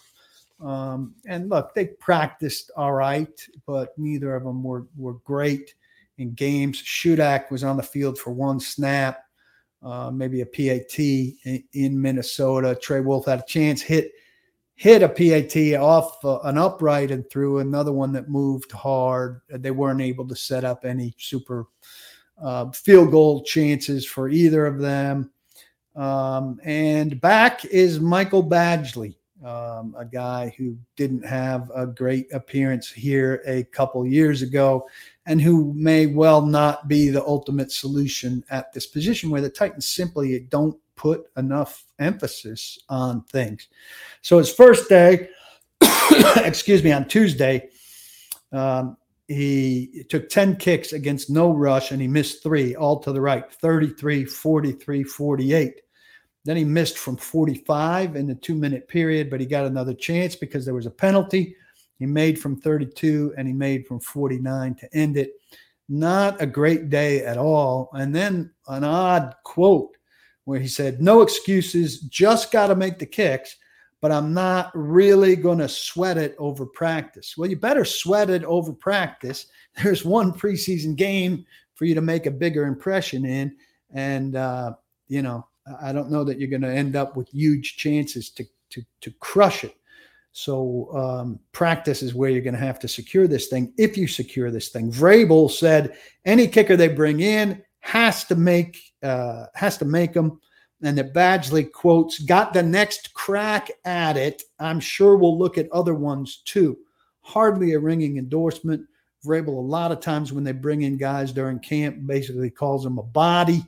Um, 0.63 1.15
and 1.27 1.49
look, 1.49 1.75
they 1.75 1.87
practiced 1.87 2.71
all 2.77 2.93
right, 2.93 3.49
but 3.67 3.97
neither 3.97 4.35
of 4.35 4.45
them 4.45 4.63
were, 4.63 4.87
were 4.97 5.15
great 5.15 5.75
in 6.19 6.33
games. 6.35 6.83
Shudak 6.83 7.51
was 7.51 7.65
on 7.65 7.77
the 7.77 7.83
field 7.83 8.19
for 8.19 8.33
one 8.33 8.61
snap, 8.61 9.21
uh, 9.83 10.11
maybe 10.11 10.41
a 10.41 10.47
PAT 10.47 10.99
in, 10.99 11.65
in, 11.73 12.01
Minnesota. 12.01 12.77
Trey 12.81 13.01
Wolff 13.01 13.27
had 13.27 13.41
a 13.41 13.47
chance, 13.47 13.81
hit 13.81 14.13
hit 14.75 15.03
a 15.03 15.09
PAT 15.09 15.81
off 15.81 16.25
uh, 16.25 16.39
an 16.41 16.57
upright 16.57 17.11
and 17.11 17.29
threw 17.29 17.59
another 17.59 17.93
one 17.93 18.13
that 18.13 18.29
moved 18.29 18.71
hard. 18.71 19.41
They 19.49 19.73
weren't 19.73 20.01
able 20.01 20.29
to 20.29 20.37
set 20.37 20.65
up 20.65 20.85
any 20.85 21.15
super 21.19 21.67
uh, 22.41 22.71
field 22.71 23.11
goal 23.11 23.43
chances 23.43 24.07
for 24.07 24.29
either 24.29 24.67
of 24.67 24.79
them. 24.79 25.33
Um, 25.97 26.61
and 26.63 27.21
back 27.21 27.65
is 27.65 27.99
Michael 27.99 28.49
Badgley, 28.49 29.17
um, 29.45 29.95
a 29.97 30.05
guy 30.05 30.53
who 30.57 30.77
didn't 30.97 31.25
have 31.25 31.71
a 31.75 31.87
great 31.87 32.33
appearance 32.33 32.91
here 32.91 33.43
a 33.47 33.65
couple 33.65 34.07
years 34.07 34.43
ago 34.43 34.89
and 35.27 35.41
who 35.41 35.73
may 35.75 36.07
well 36.07 36.45
not 36.45 36.89
be 36.89 37.09
the 37.09 37.25
ultimate 37.25 37.71
solution 37.71 38.45
at 38.51 38.73
this 38.73 38.87
position 38.87 39.31
where 39.31 39.41
the 39.41 39.51
Titans 39.51 39.87
simply 39.87 40.41
don't 40.41 40.77
put 40.97 41.27
enough 41.37 41.85
emphasis 41.99 42.79
on 42.89 43.23
things. 43.25 43.69
So 44.23 44.39
his 44.39 44.53
first 44.53 44.89
day, 44.89 45.29
excuse 46.37 46.83
me, 46.83 46.93
on 46.93 47.07
Tuesday, 47.07 47.69
um, 48.53 48.97
he 49.29 50.05
took 50.09 50.29
10 50.29 50.57
kicks 50.57 50.95
against 50.95 51.31
no 51.31 51.53
rush 51.53 51.93
and 51.93 52.01
he 52.01 52.09
missed 52.09 52.43
three, 52.43 52.75
all 52.75 52.99
to 53.01 53.13
the 53.13 53.21
right 53.21 53.51
33, 53.53 54.25
43, 54.25 55.05
48. 55.05 55.83
Then 56.45 56.57
he 56.57 56.65
missed 56.65 56.99
from 56.99 57.17
45 57.17 58.17
in 58.17 58.27
the 58.27 58.35
two 58.35 58.55
minute 58.55 58.89
period, 58.89 59.31
but 59.31 59.41
he 59.41 59.47
got 59.47 59.67
another 59.67 59.95
chance 59.95 60.37
because 60.37 60.65
there 60.65 60.75
was 60.75 60.87
a 60.87 60.91
penalty. 60.91 61.57
He 61.99 62.07
made 62.07 62.41
from 62.41 62.57
32 62.57 63.35
and 63.37 63.47
he 63.47 63.53
made 63.53 63.87
from 63.87 64.01
49 64.01 64.75
to 64.77 64.97
end 64.97 65.17
it. 65.17 65.33
Not 65.89 66.41
a 66.41 66.47
great 66.47 66.91
day 66.91 67.25
at 67.25 67.39
all. 67.39 67.91
And 67.93 68.15
then 68.15 68.51
an 68.69 68.85
odd 68.85 69.35
quote 69.45 69.97
where 70.45 70.61
he 70.61 70.69
said, 70.69 71.03
No 71.03 71.23
excuses, 71.23 72.01
just 72.01 72.53
got 72.53 72.69
to 72.69 72.77
make 72.77 72.99
the 72.99 73.07
kicks, 73.07 73.57
but 74.01 74.13
I'm 74.13 74.33
not 74.33 74.71
really 74.75 75.35
going 75.35 75.59
to 75.59 75.69
sweat 75.69 76.19
it 76.19 76.37
over 76.39 76.67
practice. 76.67 77.37
Well, 77.37 77.51
you 77.51 77.57
better 77.57 77.85
sweat 77.85 78.31
it 78.31 78.45
over 78.45 78.73
practice. 78.73 79.47
There's 79.83 80.05
one 80.05 80.33
preseason 80.33 80.95
game 80.95 81.45
for 81.75 81.85
you 81.85 81.95
to 81.95 82.01
make 82.01 82.27
a 82.27 82.31
bigger 82.31 82.65
impression 82.65 83.25
in. 83.25 83.57
And, 83.91 84.37
uh, 84.37 84.75
you 85.09 85.23
know, 85.23 85.47
I 85.81 85.93
don't 85.93 86.11
know 86.11 86.25
that 86.25 86.39
you're 86.39 86.49
going 86.49 86.63
to 86.63 86.75
end 86.75 86.97
up 86.97 87.17
with 87.17 87.29
huge 87.29 87.77
chances 87.77 88.31
to, 88.31 88.45
to, 88.71 88.83
to 89.01 89.11
crush 89.21 89.65
it. 89.65 89.75
So 90.33 90.95
um, 90.95 91.41
practice 91.53 92.03
is 92.03 92.15
where 92.15 92.31
you're 92.31 92.43
going 92.43 92.55
to 92.55 92.61
have 92.61 92.79
to 92.81 92.89
secure 92.89 93.27
this 93.27 93.49
thing. 93.49 93.73
If 93.77 93.97
you 93.97 94.07
secure 94.07 94.51
this 94.51 94.69
thing, 94.69 94.93
Vrabel 94.93 95.51
said 95.51 95.97
any 96.25 96.47
kicker 96.47 96.77
they 96.77 96.89
bring 96.89 97.21
in 97.21 97.63
has 97.81 98.25
to 98.25 98.37
make 98.37 98.79
uh, 99.03 99.47
has 99.55 99.79
to 99.79 99.85
make 99.85 100.13
them. 100.13 100.41
And 100.83 100.97
the 100.97 101.05
Badgley 101.05 101.73
quotes, 101.73 102.21
got 102.21 102.53
the 102.53 102.63
next 102.63 103.15
crack 103.15 103.71
at 103.85 104.17
it. 104.17 104.43
I'm 104.61 104.79
sure 104.79 105.17
we'll 105.17 105.39
look 105.39 105.59
at 105.59 105.73
other 105.73 105.95
ones 105.95 106.43
too. 106.45 106.79
Hardly 107.21 107.73
a 107.73 107.81
ringing 107.81 108.17
endorsement. 108.17 108.87
Vrabel, 109.25 109.49
a 109.49 109.51
lot 109.51 109.91
of 109.91 109.99
times 109.99 110.33
when 110.33 110.45
they 110.45 110.53
bring 110.53 110.83
in 110.83 110.97
guys 110.97 111.33
during 111.33 111.59
camp, 111.59 112.07
basically 112.07 112.51
calls 112.51 112.85
them 112.85 112.99
a 112.99 113.03
body. 113.03 113.65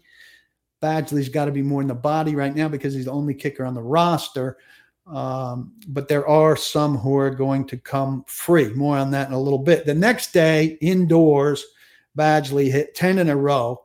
Badgley's 0.82 1.28
got 1.28 1.46
to 1.46 1.52
be 1.52 1.62
more 1.62 1.82
in 1.82 1.88
the 1.88 1.94
body 1.94 2.34
right 2.34 2.54
now 2.54 2.68
because 2.68 2.94
he's 2.94 3.04
the 3.04 3.10
only 3.10 3.34
kicker 3.34 3.64
on 3.64 3.74
the 3.74 3.82
roster. 3.82 4.58
Um, 5.06 5.72
but 5.88 6.08
there 6.08 6.26
are 6.26 6.56
some 6.56 6.96
who 6.96 7.16
are 7.16 7.30
going 7.30 7.66
to 7.66 7.76
come 7.76 8.24
free. 8.26 8.72
More 8.74 8.96
on 8.96 9.10
that 9.10 9.28
in 9.28 9.34
a 9.34 9.40
little 9.40 9.58
bit. 9.58 9.84
The 9.84 9.94
next 9.94 10.32
day, 10.32 10.78
indoors, 10.80 11.64
Badgley 12.16 12.70
hit 12.70 12.94
10 12.94 13.18
in 13.18 13.28
a 13.28 13.36
row 13.36 13.82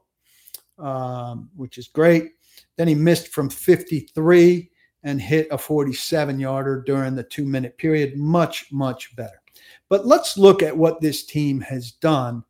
um, 0.77 1.49
which 1.55 1.77
is 1.77 1.87
great. 1.87 2.31
Then 2.77 2.87
he 2.87 2.95
missed 2.95 3.29
from 3.29 3.49
53 3.49 4.69
and 5.03 5.21
hit 5.21 5.47
a 5.51 5.57
47 5.57 6.39
yarder 6.39 6.83
during 6.85 7.15
the 7.15 7.23
two 7.23 7.45
minute 7.45 7.77
period. 7.77 8.17
Much, 8.17 8.71
much 8.71 9.15
better. 9.15 9.41
But 9.89 10.05
let's 10.05 10.37
look 10.37 10.63
at 10.63 10.75
what 10.75 10.99
this 10.99 11.25
team 11.25 11.61
has 11.61 11.91
done 11.91 12.43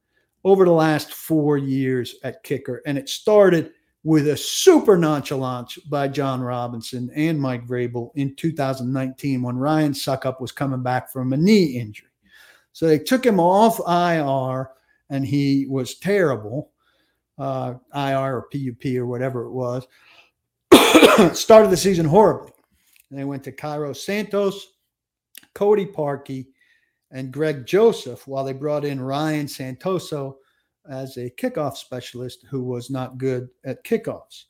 over 0.44 0.66
the 0.66 0.72
last 0.72 1.14
four 1.14 1.58
years 1.58 2.16
at 2.24 2.44
kicker. 2.44 2.82
And 2.86 2.98
it 2.98 3.10
started 3.10 3.72
with 4.06 4.28
a 4.28 4.38
super 4.38 4.96
nonchalance 4.96 5.78
by 5.78 6.08
Jon 6.08 6.40
Robinson 6.40 7.10
and 7.16 7.42
Mike 7.42 7.66
Vrabel 7.66 8.12
in 8.14 8.36
2019 8.36 9.42
when 9.42 9.58
Ryan 9.58 9.94
Succop 9.94 10.40
was 10.40 10.52
coming 10.52 10.84
back 10.84 11.12
from 11.12 11.34
a 11.34 11.38
knee 11.38 11.80
injury. 11.80 12.12
So 12.72 12.86
they 12.86 13.00
took 13.00 13.26
him 13.26 13.40
off 13.40 13.80
IR 13.80 14.70
and 15.10 15.26
he 15.26 15.66
was 15.68 15.98
terrible 15.98 16.70
uh, 17.40 17.74
IR 17.96 18.38
or 18.38 18.48
PUP 18.54 18.86
or 18.96 19.08
whatever 19.08 19.46
it 19.46 19.52
was. 19.52 19.88
Started 21.36 21.72
the 21.72 21.78
season 21.78 22.06
horribly. 22.06 22.52
And 23.10 23.18
they 23.18 23.26
went 23.26 23.44
to 23.46 23.52
Cairo 23.52 23.92
Santos, 23.94 24.68
Cody 25.56 25.88
Parkey, 25.88 26.46
and 27.10 27.34
Greg 27.34 27.66
Joseph, 27.66 28.28
while 28.28 28.44
they 28.44 28.54
brought 28.54 28.86
in 28.86 29.02
Ryan 29.02 29.48
Santoso 29.48 30.36
as 30.90 31.18
a 31.18 31.30
kickoff 31.32 31.78
specialist 31.78 32.46
who 32.50 32.64
was 32.64 32.90
not 32.90 33.18
good 33.18 33.50
at 33.64 33.84
kickoffs. 33.84 34.46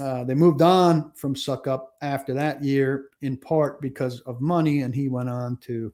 Uh, 0.00 0.24
they 0.24 0.34
moved 0.34 0.60
on 0.60 1.12
from 1.14 1.34
Succop 1.34 1.86
after 2.02 2.34
that 2.34 2.62
year, 2.62 3.10
in 3.22 3.36
part 3.36 3.80
because 3.80 4.20
of 4.22 4.40
money, 4.40 4.82
and 4.82 4.94
he 4.94 5.08
went 5.08 5.28
on 5.28 5.56
to 5.58 5.92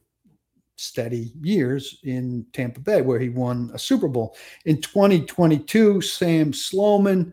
steady 0.77 1.35
years 1.43 1.99
in 2.05 2.47
Tampa 2.55 2.81
Bay, 2.81 3.03
where 3.03 3.19
he 3.19 3.29
won 3.29 3.71
a 3.75 3.79
Super 3.79 4.09
Bowl. 4.09 4.35
In 4.65 4.81
2022, 4.81 6.01
Sam 6.01 6.53
Sloman 6.55 7.33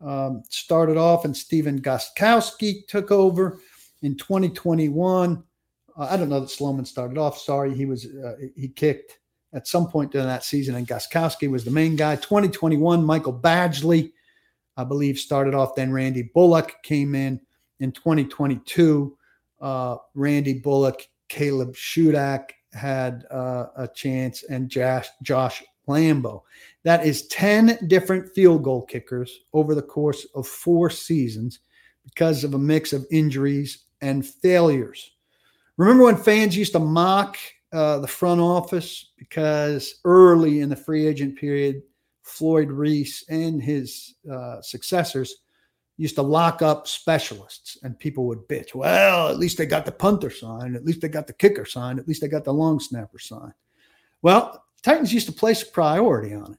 um, 0.00 0.44
started 0.48 0.96
off, 0.96 1.24
and 1.24 1.36
Stephen 1.36 1.80
Gostkowski 1.80 2.86
took 2.86 3.10
over. 3.10 3.58
In 4.02 4.16
2021, 4.16 5.42
uh, 5.96 6.06
I 6.08 6.16
don't 6.16 6.28
know 6.28 6.40
that 6.40 6.50
Sloman 6.50 6.84
started 6.84 7.18
off. 7.18 7.38
Sorry, 7.38 7.74
he 7.74 7.86
was 7.86 8.06
uh, 8.06 8.36
he 8.54 8.68
kicked 8.68 9.18
at 9.54 9.66
some 9.66 9.86
point 9.86 10.12
during 10.12 10.26
that 10.26 10.44
season, 10.44 10.74
and 10.74 10.86
Gostkowski 10.86 11.50
was 11.50 11.64
the 11.64 11.70
main 11.70 11.96
guy. 11.96 12.16
2021, 12.16 13.04
Michael 13.04 13.32
Badgley 13.32 14.12
I 14.76 14.84
believe, 14.84 15.18
started 15.18 15.54
off. 15.54 15.74
Then 15.74 15.92
Randy 15.92 16.22
Bullock 16.22 16.82
came 16.82 17.14
in 17.14 17.40
in 17.80 17.92
2022. 17.92 19.16
Uh, 19.60 19.96
Randy 20.14 20.54
Bullock, 20.54 21.02
Caleb 21.28 21.74
Shudak 21.74 22.50
had 22.72 23.24
uh, 23.30 23.66
a 23.76 23.88
chance, 23.88 24.42
and 24.44 24.68
Josh, 24.68 25.08
Josh 25.22 25.62
Lambo. 25.88 26.42
That 26.82 27.06
is 27.06 27.28
10 27.28 27.86
different 27.86 28.34
field 28.34 28.64
goal 28.64 28.82
kickers 28.84 29.40
over 29.52 29.74
the 29.74 29.82
course 29.82 30.26
of 30.34 30.46
four 30.46 30.90
seasons 30.90 31.60
because 32.04 32.44
of 32.44 32.54
a 32.54 32.58
mix 32.58 32.92
of 32.92 33.06
injuries 33.10 33.84
and 34.00 34.26
failures. 34.26 35.12
Remember 35.76 36.04
when 36.04 36.16
fans 36.16 36.56
used 36.56 36.72
to 36.72 36.78
mock 36.78 37.36
uh, 37.74 37.98
the 37.98 38.06
front 38.06 38.40
office 38.40 39.12
because 39.18 39.96
early 40.04 40.60
in 40.60 40.68
the 40.68 40.76
free 40.76 41.06
agent 41.06 41.36
period, 41.36 41.82
Floyd 42.22 42.70
Reese 42.70 43.24
and 43.28 43.60
his 43.60 44.14
uh, 44.30 44.62
successors 44.62 45.34
used 45.96 46.14
to 46.14 46.22
lock 46.22 46.62
up 46.62 46.86
specialists 46.86 47.78
and 47.82 47.98
people 47.98 48.26
would 48.26 48.48
bitch. 48.48 48.74
Well, 48.74 49.28
at 49.28 49.38
least 49.38 49.58
they 49.58 49.66
got 49.66 49.84
the 49.84 49.92
punter 49.92 50.30
sign. 50.30 50.74
At 50.74 50.84
least 50.84 51.00
they 51.00 51.08
got 51.08 51.26
the 51.26 51.32
kicker 51.32 51.64
sign. 51.64 51.98
At 51.98 52.08
least 52.08 52.20
they 52.20 52.28
got 52.28 52.44
the 52.44 52.54
long 52.54 52.80
snapper 52.80 53.18
sign. 53.18 53.52
Well, 54.22 54.64
Titans 54.82 55.12
used 55.12 55.26
to 55.26 55.32
place 55.32 55.62
a 55.62 55.66
priority 55.66 56.34
on 56.34 56.52
it. 56.52 56.58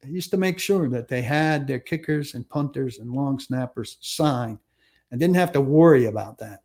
They 0.00 0.10
used 0.10 0.30
to 0.30 0.36
make 0.36 0.58
sure 0.58 0.88
that 0.88 1.08
they 1.08 1.22
had 1.22 1.66
their 1.66 1.80
kickers 1.80 2.34
and 2.34 2.48
punters 2.48 2.98
and 2.98 3.12
long 3.12 3.38
snappers 3.38 3.98
signed 4.00 4.58
and 5.10 5.20
didn't 5.20 5.36
have 5.36 5.52
to 5.52 5.60
worry 5.60 6.06
about 6.06 6.38
that. 6.38 6.60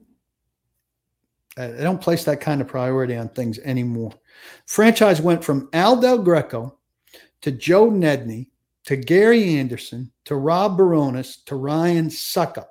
They 1.56 1.84
don't 1.84 2.02
place 2.02 2.24
that 2.24 2.42
kind 2.42 2.62
of 2.62 2.68
priority 2.68 3.16
on 3.16 3.30
things 3.30 3.60
anymore. 3.60 4.12
Franchise 4.66 5.22
went 5.22 5.44
from 5.44 5.70
Al 5.74 6.00
Del 6.00 6.18
Greco 6.18 6.80
to 7.42 7.52
Joe 7.52 7.90
Nedney 7.90 8.48
to 8.86 8.96
Gary 8.96 9.56
Anderson 9.56 10.12
to 10.26 10.36
Rob 10.36 10.78
Bironas 10.78 11.44
to 11.46 11.56
Ryan 11.56 12.08
Succop. 12.08 12.66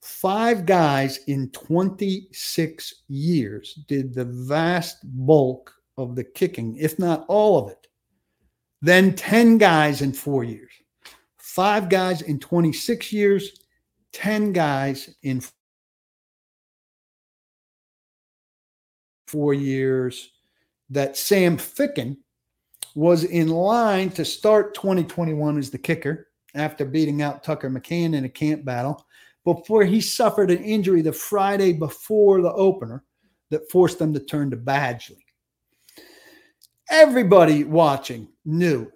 Five 0.00 0.66
guys 0.66 1.18
in 1.26 1.50
26 1.50 3.02
years 3.08 3.74
did 3.88 4.14
the 4.14 4.24
vast 4.24 4.98
bulk 5.02 5.74
of 5.98 6.14
the 6.14 6.24
kicking, 6.24 6.76
if 6.76 6.98
not 6.98 7.24
all 7.28 7.58
of 7.58 7.70
it. 7.70 7.88
Then 8.80 9.14
10 9.14 9.58
guys 9.58 10.02
in 10.02 10.12
four 10.12 10.44
years. 10.44 10.70
Five 11.38 11.88
guys 11.88 12.22
in 12.22 12.38
26 12.38 13.12
years, 13.12 13.60
10 14.12 14.52
guys 14.52 15.14
in 15.22 15.40
four 19.26 19.54
years 19.54 20.30
that 20.90 21.16
Sam 21.16 21.56
Ficken 21.56 22.16
was 22.94 23.24
in 23.24 23.48
line 23.48 24.10
to 24.10 24.24
start 24.24 24.74
2021 24.74 25.58
as 25.58 25.70
the 25.70 25.78
kicker 25.78 26.28
after 26.54 26.84
beating 26.84 27.22
out 27.22 27.44
Tucker 27.44 27.70
McCann 27.70 28.14
in 28.14 28.24
a 28.24 28.28
camp 28.28 28.64
battle 28.64 29.06
before 29.44 29.84
he 29.84 30.00
suffered 30.00 30.50
an 30.50 30.62
injury 30.64 31.02
the 31.02 31.12
Friday 31.12 31.72
before 31.72 32.40
the 32.40 32.52
opener 32.52 33.04
that 33.50 33.70
forced 33.70 33.98
them 33.98 34.12
to 34.12 34.20
turn 34.20 34.50
to 34.50 34.56
Badgley. 34.56 35.22
Everybody 36.90 37.64
watching 37.64 38.28
knew 38.44 38.90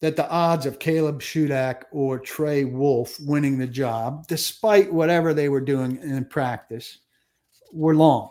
that 0.00 0.16
the 0.16 0.28
odds 0.30 0.64
of 0.64 0.78
Caleb 0.78 1.20
Shudak 1.20 1.82
or 1.92 2.18
Trey 2.18 2.64
Wolff 2.64 3.18
winning 3.20 3.58
the 3.58 3.66
job, 3.66 4.26
despite 4.28 4.92
whatever 4.92 5.34
they 5.34 5.48
were 5.48 5.60
doing 5.60 5.98
in 6.02 6.24
practice, 6.24 6.98
were 7.72 7.94
long, 7.94 8.30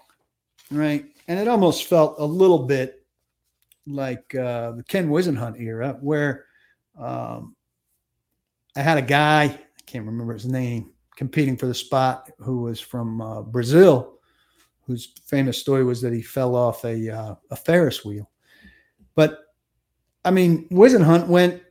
right? 0.72 1.06
And 1.30 1.40
it 1.40 1.48
almost 1.48 1.86
felt 1.86 2.16
a 2.18 2.26
little 2.26 2.66
bit 2.66 3.06
like 3.86 4.34
uh, 4.34 4.72
the 4.72 4.84
Ken 4.84 5.10
Whisenhunt 5.10 5.62
era, 5.62 5.96
where 6.02 6.46
um, 6.98 7.56
I 8.76 8.82
had 8.82 8.98
a 8.98 9.04
guy, 9.04 9.44
I 9.44 9.60
can't 9.86 10.08
remember 10.08 10.34
his 10.34 10.48
name, 10.48 10.90
competing 11.16 11.56
for 11.56 11.68
the 11.68 11.74
spot 11.74 12.32
who 12.40 12.62
was 12.64 12.80
from 12.80 13.22
uh, 13.22 13.44
Brazil, 13.44 14.20
whose 14.88 15.14
famous 15.24 15.60
story 15.60 15.84
was 15.84 16.02
that 16.02 16.14
he 16.14 16.24
fell 16.24 16.56
off 16.56 16.84
a, 16.84 17.16
uh, 17.16 17.36
a 17.52 17.56
Ferris 17.56 18.04
wheel. 18.04 18.28
But 19.14 19.40
I 20.26 20.32
mean, 20.32 20.68
Whisenhunt 20.70 21.28
went 21.28 21.62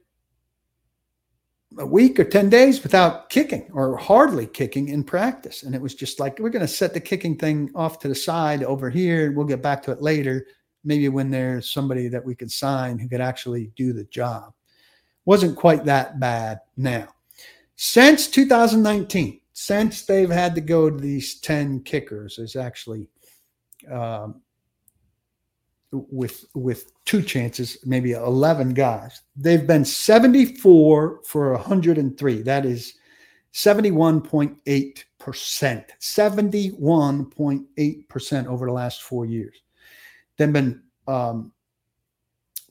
a 1.78 1.86
week 1.86 2.18
or 2.18 2.24
10 2.24 2.48
days 2.50 2.82
without 2.82 3.30
kicking 3.30 3.70
or 3.72 3.96
hardly 3.96 4.46
kicking 4.46 4.88
in 4.88 5.04
practice. 5.04 5.62
And 5.62 5.74
it 5.74 5.80
was 5.80 5.94
just 5.94 6.20
like, 6.20 6.38
we're 6.38 6.50
going 6.50 6.66
to 6.66 6.68
set 6.68 6.92
the 6.92 7.00
kicking 7.00 7.36
thing 7.36 7.70
off 7.74 7.98
to 8.00 8.08
the 8.08 8.14
side 8.14 8.64
over 8.64 8.90
here 8.90 9.26
and 9.26 9.36
we'll 9.36 9.46
get 9.46 9.62
back 9.62 9.82
to 9.84 9.92
it 9.92 10.02
later 10.02 10.46
maybe 10.84 11.08
when 11.08 11.30
there's 11.30 11.68
somebody 11.68 12.08
that 12.08 12.24
we 12.24 12.34
could 12.34 12.50
sign 12.50 12.98
who 12.98 13.08
could 13.08 13.20
actually 13.20 13.70
do 13.76 13.92
the 13.92 14.04
job. 14.04 14.52
Wasn't 15.24 15.56
quite 15.56 15.84
that 15.84 16.18
bad 16.18 16.60
now. 16.76 17.08
Since 17.76 18.28
2019, 18.28 19.40
since 19.52 20.02
they've 20.02 20.30
had 20.30 20.54
to 20.54 20.60
go 20.60 20.88
to 20.88 20.96
these 20.96 21.40
10 21.40 21.82
kickers, 21.82 22.38
is 22.38 22.56
actually 22.56 23.08
um, 23.90 24.40
with 25.92 26.44
with 26.55 26.92
two 27.05 27.22
chances, 27.22 27.79
maybe 27.85 28.12
11 28.12 28.72
guys. 28.74 29.20
They've 29.37 29.66
been 29.66 29.85
74 29.85 31.20
for 31.24 31.53
103. 31.53 32.42
That 32.42 32.64
is 32.66 32.94
71.8%. 33.55 35.85
71.8% 36.01 38.46
over 38.46 38.66
the 38.66 38.72
last 38.72 39.03
four 39.03 39.27
years. 39.27 39.62
They've 40.37 40.53
been 40.53 40.83
um, 41.07 41.53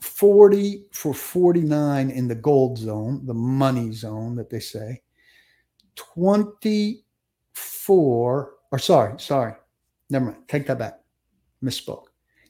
40 0.01 0.87
for 0.91 1.13
49 1.13 2.09
in 2.09 2.27
the 2.27 2.35
gold 2.35 2.77
zone, 2.77 3.25
the 3.25 3.33
money 3.33 3.91
zone 3.91 4.35
that 4.35 4.49
they 4.49 4.59
say. 4.59 5.01
24, 5.95 8.51
or 8.71 8.79
sorry, 8.79 9.19
sorry, 9.19 9.53
never 10.09 10.25
mind, 10.25 10.37
take 10.47 10.67
that 10.67 10.77
back. 10.77 10.99
Misspoke. 11.63 12.06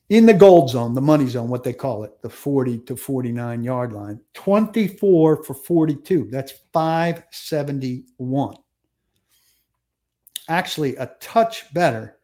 In 0.09 0.25
the 0.25 0.33
gold 0.33 0.69
zone, 0.69 0.93
the 0.93 1.01
money 1.01 1.27
zone, 1.27 1.49
what 1.49 1.65
they 1.65 1.73
call 1.73 2.05
it, 2.05 2.21
the 2.21 2.29
40 2.29 2.77
to 2.79 2.95
49 2.95 3.61
yard 3.61 3.91
line, 3.91 4.21
24 4.35 5.43
for 5.43 5.53
42. 5.53 6.29
That's 6.31 6.53
571. 6.71 8.55
Actually, 10.47 10.95
a 10.95 11.11
touch 11.19 11.73
better 11.73 12.19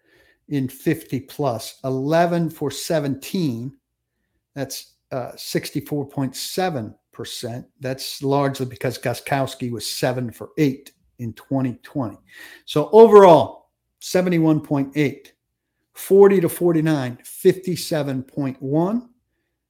in 0.48 0.69
50 0.69 1.19
plus, 1.22 1.80
11 1.84 2.52
for 2.52 2.69
17. 2.72 3.76
That's 4.56 4.93
uh, 5.12 5.34
64.7%. 5.34 7.65
That's 7.82 8.24
largely 8.24 8.65
because 8.65 8.98
Gostkowski 8.98 9.72
was 9.72 9.86
seven 9.86 10.32
for 10.32 10.52
eight 10.58 10.93
in 11.19 11.34
2020. 11.34 12.17
So 12.63 12.89
overall, 12.91 13.72
71.8, 14.02 15.33
40 15.94 16.42
to 16.42 16.50
49, 16.50 17.20
57.1, 17.24 19.08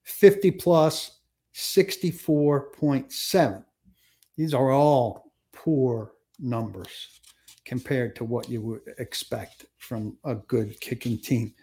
50 0.03 0.51
plus, 0.51 1.19
64.7. 1.53 3.65
These 4.37 4.53
are 4.53 4.71
all 4.71 5.33
poor 5.51 6.13
numbers 6.39 7.19
compared 7.65 8.15
to 8.15 8.23
what 8.23 8.47
you 8.49 8.61
would 8.61 8.81
expect 8.97 9.65
from 9.77 10.17
a 10.23 10.35
good 10.35 10.79
kicking 10.81 11.17
team. 11.17 11.53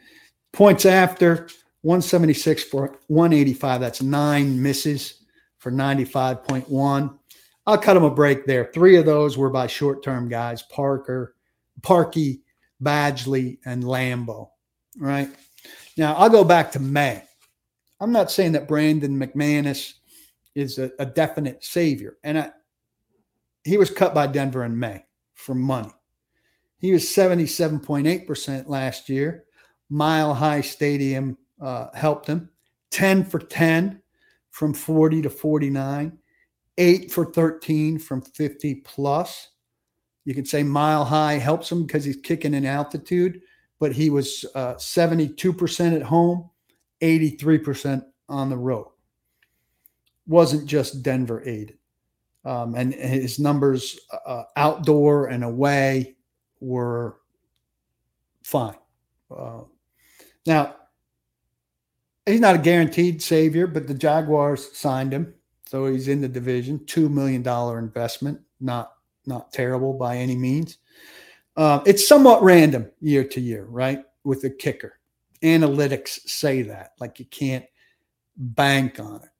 Points 0.53 0.87
after 0.87 1.49
176 1.83 2.65
for 2.65 2.99
185. 3.09 3.81
That's 3.81 4.03
nine 4.03 4.63
misses 4.63 5.25
for 5.59 5.73
95.1. 5.73 7.19
I'll 7.67 7.79
cut 7.79 7.95
them 7.95 8.05
a 8.05 8.11
break 8.11 8.47
there. 8.47 8.71
Three 8.73 8.97
of 8.97 9.07
those 9.07 9.37
were 9.37 9.51
by 9.51 9.67
short 9.67 10.03
term 10.03 10.29
guys 10.29 10.63
Parker, 10.63 11.35
Parkey, 11.83 12.41
Badgley, 12.83 13.59
and 13.65 13.85
Lambo. 13.85 14.50
Right 14.99 15.29
now, 15.97 16.15
I'll 16.15 16.31
go 16.31 16.45
back 16.45 16.73
to 16.73 16.81
May. 16.81 17.23
I'm 18.01 18.13
not 18.13 18.31
saying 18.31 18.53
that 18.53 18.69
Brandon 18.69 19.19
McManus 19.19 19.95
is 20.55 20.79
a, 20.79 20.91
a 20.99 21.07
definite 21.07 21.63
savior. 21.65 22.17
And 22.25 22.39
I, 22.39 22.51
he 23.65 23.77
was 23.77 23.91
cut 23.91 24.15
by 24.15 24.27
Denver 24.27 24.65
in 24.65 24.79
May 24.79 25.05
for 25.35 25.55
money. 25.55 25.93
He 26.79 26.93
was 26.93 27.05
77.8% 27.05 28.69
last 28.69 29.09
year. 29.09 29.45
Mile 29.91 30.33
High 30.35 30.63
Stadium 30.63 31.37
uh, 31.61 31.89
helped 31.95 32.27
him. 32.27 32.49
10 32.91 33.25
for 33.25 33.39
10 33.39 34.01
from 34.51 34.75
40 34.75 35.23
to 35.23 35.31
49, 35.31 36.19
8 36.79 37.13
for 37.13 37.27
13 37.27 37.99
from 37.99 38.23
50 38.23 38.77
plus. 38.77 39.49
You 40.25 40.35
could 40.35 40.49
say 40.49 40.63
mile 40.63 41.05
high 41.05 41.35
helps 41.35 41.71
him 41.71 41.87
because 41.87 42.05
he's 42.05 42.17
kicking 42.17 42.55
in 42.55 42.67
altitude, 42.67 43.41
but 43.81 43.93
he 43.93 44.11
was 44.11 44.45
uh, 44.55 44.75
72% 44.75 45.97
at 45.97 46.03
home, 46.03 46.49
83% 47.03 48.05
on 48.29 48.51
the 48.51 48.57
road. 48.57 48.87
Wasn't 50.27 50.67
just 50.67 51.03
Denver 51.03 51.43
aided. 51.45 51.79
Um, 52.45 52.75
and 52.75 52.95
his 52.95 53.39
numbers 53.39 53.99
uh, 54.27 54.45
outdoor 54.57 55.27
and 55.27 55.43
away 55.43 56.17
were 56.61 57.17
fine. 58.45 58.77
Uh, 59.35 59.63
now, 60.47 60.77
he's 62.27 62.41
not 62.41 62.55
a 62.55 62.59
guaranteed 62.59 63.23
savior, 63.23 63.67
but 63.67 63.87
the 63.87 63.95
Jaguars 63.95 64.77
signed 64.77 65.13
him, 65.13 65.35
so 65.67 65.87
he's 65.87 66.09
in 66.09 66.21
the 66.21 66.29
division. 66.29 66.85
Two 66.87 67.09
million 67.09 67.43
dollar 67.43 67.79
investment, 67.79 68.41
not 68.59 68.93
not 69.27 69.53
terrible 69.53 69.93
by 69.93 70.17
any 70.17 70.35
means. 70.35 70.79
Uh, 71.57 71.81
it's 71.87 72.07
somewhat 72.07 72.43
random 72.43 72.91
year 73.01 73.25
to 73.25 73.41
year, 73.41 73.65
right? 73.65 74.03
With 74.25 74.43
the 74.43 74.51
kicker, 74.51 74.99
analytics 75.43 76.21
say 76.29 76.63
that 76.63 76.93
like 77.01 77.19
you 77.19 77.27
can't 77.27 77.65
bank 78.37 79.01
on 79.01 79.23
it. 79.23 79.31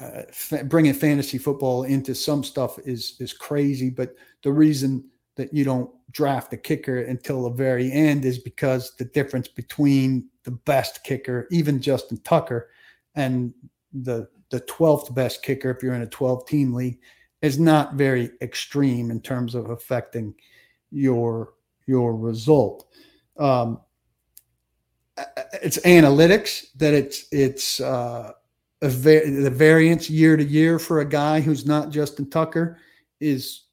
Uh, 0.00 0.64
bringing 0.64 0.94
fantasy 0.94 1.38
football 1.38 1.84
into 1.84 2.14
some 2.14 2.42
stuff 2.42 2.78
is 2.84 3.16
is 3.20 3.32
crazy, 3.32 3.90
but 3.90 4.14
the 4.42 4.52
reason 4.52 5.04
that 5.36 5.52
you 5.52 5.64
don't 5.64 5.90
draft 6.10 6.52
a 6.52 6.56
kicker 6.56 7.02
until 7.02 7.42
the 7.42 7.50
very 7.50 7.90
end 7.92 8.24
is 8.24 8.38
because 8.38 8.94
the 8.96 9.04
difference 9.04 9.48
between 9.48 10.28
the 10.44 10.50
best 10.50 11.04
kicker, 11.04 11.46
even 11.50 11.80
Justin 11.80 12.18
Tucker, 12.24 12.70
and 13.14 13.52
the 13.92 14.28
the 14.50 14.60
12th 14.62 15.14
best 15.14 15.42
kicker, 15.42 15.70
if 15.70 15.82
you're 15.82 15.94
in 15.94 16.02
a 16.02 16.06
12 16.06 16.46
team 16.46 16.74
league, 16.74 16.98
is 17.40 17.58
not 17.58 17.94
very 17.94 18.30
extreme 18.42 19.10
in 19.10 19.20
terms 19.20 19.54
of 19.54 19.70
affecting 19.70 20.34
your 20.92 21.54
your 21.86 22.14
result. 22.14 22.86
Um, 23.38 23.80
it's 25.62 25.78
analytics 25.78 26.66
that 26.76 26.94
it's 26.94 27.26
it's 27.32 27.80
uh, 27.80 28.32
va- 28.82 29.30
the 29.30 29.50
variance 29.50 30.08
year 30.08 30.36
to 30.36 30.44
year 30.44 30.78
for 30.78 31.00
a 31.00 31.04
guy 31.04 31.40
who's 31.40 31.66
not 31.66 31.90
Justin 31.90 32.30
Tucker 32.30 32.78
is 33.20 33.64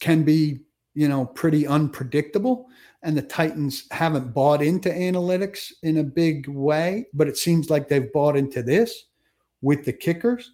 can 0.00 0.22
be 0.22 0.60
you 0.94 1.08
know, 1.08 1.24
pretty 1.24 1.66
unpredictable. 1.66 2.68
And 3.02 3.16
the 3.16 3.22
Titans 3.22 3.86
haven't 3.90 4.34
bought 4.34 4.60
into 4.60 4.90
analytics 4.90 5.72
in 5.82 5.98
a 5.98 6.04
big 6.04 6.48
way, 6.48 7.06
but 7.14 7.28
it 7.28 7.38
seems 7.38 7.70
like 7.70 7.88
they've 7.88 8.12
bought 8.12 8.36
into 8.36 8.62
this 8.62 9.06
with 9.62 9.84
the 9.84 9.92
kickers. 9.92 10.52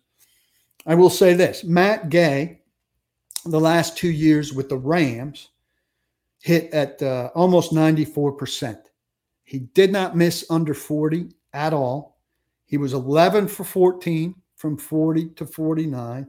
I 0.87 0.95
will 0.95 1.11
say 1.11 1.35
this 1.35 1.65
Matt 1.65 2.11
Gay, 2.11 2.61
the 3.45 3.61
last 3.61 3.99
two 3.99 4.11
years 4.11 4.53
with 4.53 4.69
the 4.69 4.77
Rams, 4.77 5.49
hit 6.47 6.73
at 6.73 7.03
uh, 7.03 7.29
almost 7.35 7.75
94%. 7.75 8.79
He 9.43 9.59
did 9.59 9.91
not 9.91 10.17
miss 10.17 10.47
under 10.49 10.75
40 10.75 11.31
at 11.53 11.73
all. 11.73 12.21
He 12.67 12.77
was 12.77 12.93
11 12.93 13.49
for 13.49 13.65
14 13.65 14.33
from 14.55 14.79
40 14.79 15.31
to 15.31 15.45
49. 15.45 16.29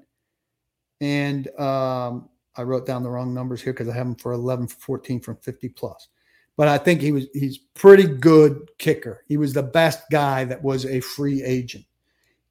And 1.02 1.60
um, 1.60 2.30
I 2.56 2.64
wrote 2.64 2.88
down 2.88 3.04
the 3.04 3.12
wrong 3.12 3.32
numbers 3.32 3.62
here 3.62 3.74
because 3.74 3.90
I 3.90 3.94
have 3.94 4.08
him 4.08 4.16
for 4.16 4.32
11 4.32 4.70
for 4.70 4.80
14 4.80 5.20
from 5.20 5.38
50 5.38 5.70
plus. 5.70 6.08
But 6.56 6.68
I 6.68 6.80
think 6.80 7.00
he 7.00 7.12
was 7.12 7.28
he's 7.36 7.60
pretty 7.76 8.08
good 8.08 8.72
kicker. 8.80 9.24
He 9.28 9.38
was 9.38 9.54
the 9.54 9.62
best 9.62 10.02
guy 10.12 10.46
that 10.46 10.64
was 10.64 10.88
a 10.88 11.00
free 11.00 11.44
agent. 11.44 11.86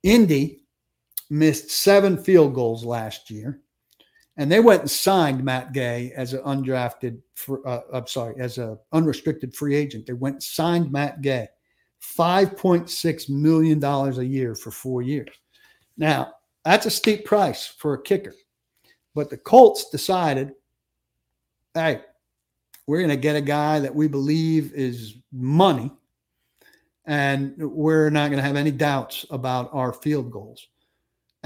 Indy 0.04 0.60
missed 1.30 1.70
seven 1.70 2.16
field 2.16 2.54
goals 2.54 2.84
last 2.84 3.28
year, 3.28 3.60
and 4.36 4.50
they 4.50 4.60
went 4.60 4.82
and 4.82 4.90
signed 4.90 5.42
Matt 5.42 5.72
Gay 5.72 6.12
as 6.16 6.32
an 6.32 6.40
undrafted. 6.40 7.20
Uh, 7.64 7.80
I'm 7.92 8.06
sorry, 8.06 8.34
as 8.38 8.58
a 8.58 8.78
unrestricted 8.92 9.54
free 9.54 9.74
agent. 9.74 10.06
They 10.06 10.12
went 10.12 10.36
and 10.36 10.42
signed 10.42 10.92
Matt 10.92 11.22
Gay, 11.22 11.48
five 11.98 12.56
point 12.56 12.90
six 12.90 13.28
million 13.28 13.78
dollars 13.80 14.18
a 14.18 14.26
year 14.26 14.54
for 14.54 14.70
four 14.70 15.02
years. 15.02 15.34
Now 15.96 16.34
that's 16.64 16.86
a 16.86 16.90
steep 16.90 17.24
price 17.24 17.66
for 17.66 17.94
a 17.94 18.02
kicker. 18.02 18.34
But 19.14 19.30
the 19.30 19.38
Colts 19.38 19.88
decided, 19.88 20.52
hey, 21.72 22.02
we're 22.86 22.98
going 22.98 23.08
to 23.08 23.16
get 23.16 23.34
a 23.34 23.40
guy 23.40 23.80
that 23.80 23.94
we 23.94 24.08
believe 24.08 24.72
is 24.74 25.14
money, 25.32 25.90
and 27.06 27.54
we're 27.56 28.10
not 28.10 28.28
going 28.30 28.36
to 28.38 28.46
have 28.46 28.56
any 28.56 28.70
doubts 28.70 29.24
about 29.30 29.70
our 29.72 29.92
field 29.92 30.30
goals. 30.30 30.68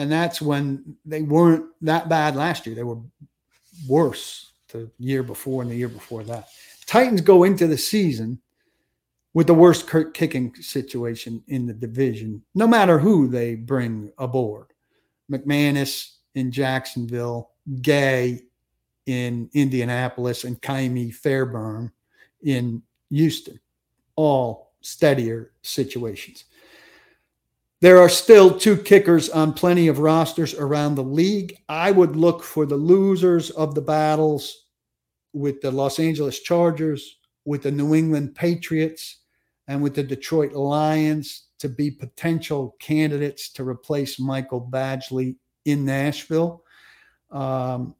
And 0.01 0.11
that's 0.11 0.41
when 0.41 0.97
they 1.05 1.21
weren't 1.21 1.67
that 1.83 2.09
bad 2.09 2.35
last 2.35 2.65
year. 2.65 2.75
They 2.75 2.83
were 2.83 3.01
worse 3.87 4.53
the 4.73 4.91
year 4.99 5.23
before 5.23 5.61
and 5.61 5.71
the 5.71 5.77
year 5.77 5.91
before 5.91 6.25
that. 6.25 6.49
Titans 6.87 7.21
go 7.21 7.45
into 7.45 7.67
the 7.67 7.77
season 7.77 8.41
with 9.35 9.47
the 9.47 9.53
worst 9.53 9.91
kicking 10.15 10.55
situation 10.55 11.45
in 11.49 11.67
the 11.67 11.75
division, 11.75 12.43
no 12.55 12.67
matter 12.67 12.99
who 12.99 13.29
they 13.29 13.57
bring 13.57 14.11
aboard. 14.17 14.69
McManus 15.31 16.15
in 16.35 16.51
Jacksonville, 16.51 17.51
Gay 17.83 18.41
in 19.05 19.51
Indianapolis 19.53 20.45
and 20.45 20.63
Ka'imi 20.63 21.13
Fairbairn 21.13 21.93
in 22.43 22.83
Houston, 23.11 23.61
all 24.17 24.73
steadier 24.81 25.53
situations. 25.61 26.45
There 27.81 27.99
are 27.99 28.11
still 28.11 28.59
two 28.59 28.77
kickers 28.77 29.31
on 29.31 29.55
plenty 29.55 29.89
of 29.89 30.01
rosters 30.01 30.53
around 30.55 30.97
the 30.97 31.03
league. 31.03 31.57
I 31.67 31.91
would 31.91 32.15
look 32.15 32.43
for 32.43 32.67
the 32.67 32.77
losers 32.77 33.49
of 33.51 33.75
the 33.75 33.81
battles 33.81 34.67
with 35.33 35.63
the 35.63 35.71
Los 35.71 35.99
Angeles 35.99 36.41
Chargers, 36.41 37.21
with 37.47 37.63
the 37.63 37.71
New 37.71 37.95
England 37.95 38.35
Patriots, 38.35 39.21
and 39.67 39.83
with 39.83 39.95
the 39.95 40.03
Detroit 40.03 40.53
Lions 40.53 41.47
to 41.59 41.71
be 41.71 41.91
potential 41.91 42.77
candidates 42.81 43.51
to 43.53 43.67
replace 43.67 44.21
Michael 44.21 44.61
Badgley 44.61 45.37
in 45.65 45.87
Nashville. 45.87 46.63
Um, 47.31 47.95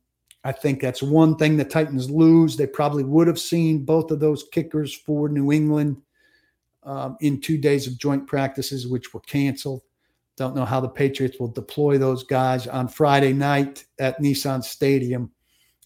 I 0.45 0.53
think 0.53 0.81
that's 0.81 1.03
one 1.03 1.37
thing 1.37 1.57
the 1.57 1.65
Titans 1.65 2.11
lose. 2.11 2.55
They 2.55 2.67
probably 2.67 3.05
would 3.05 3.29
have 3.29 3.39
seen 3.39 3.87
both 3.87 4.11
of 4.11 4.21
those 4.21 4.45
kickers 4.53 4.93
for 4.95 5.31
New 5.31 5.53
England 5.53 6.03
um, 6.83 7.17
in 7.21 7.41
two 7.41 7.59
days 7.59 7.87
of 7.87 7.99
joint 7.99 8.27
practices, 8.27 8.87
which 8.87 9.13
were 9.13 9.21
canceled. 9.21 9.83
Don't 10.37 10.57
know 10.57 10.65
how 10.65 10.81
the 10.81 10.89
Patriots 10.89 11.39
will 11.39 11.49
deploy 11.49 11.99
those 11.99 12.23
guys 12.25 12.67
on 12.67 12.89
Friday 12.89 13.33
night 13.33 13.85
at 13.99 14.21
Nissan 14.21 14.65
Stadium, 14.65 15.31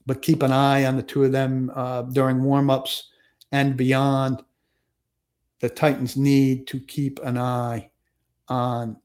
but 0.07 0.23
keep 0.23 0.43
an 0.43 0.53
eye 0.53 0.85
on 0.85 0.97
the 0.97 1.03
two 1.03 1.25
of 1.25 1.33
them 1.33 1.73
uh, 1.75 2.03
during 2.03 2.39
warmups 2.39 3.03
and 3.51 3.77
beyond. 3.77 4.43
The 5.61 5.71
Titans 5.71 6.17
need 6.17 6.67
to 6.69 6.79
keep 6.79 7.21
an 7.23 7.39
eye 7.39 7.91
on 8.49 8.97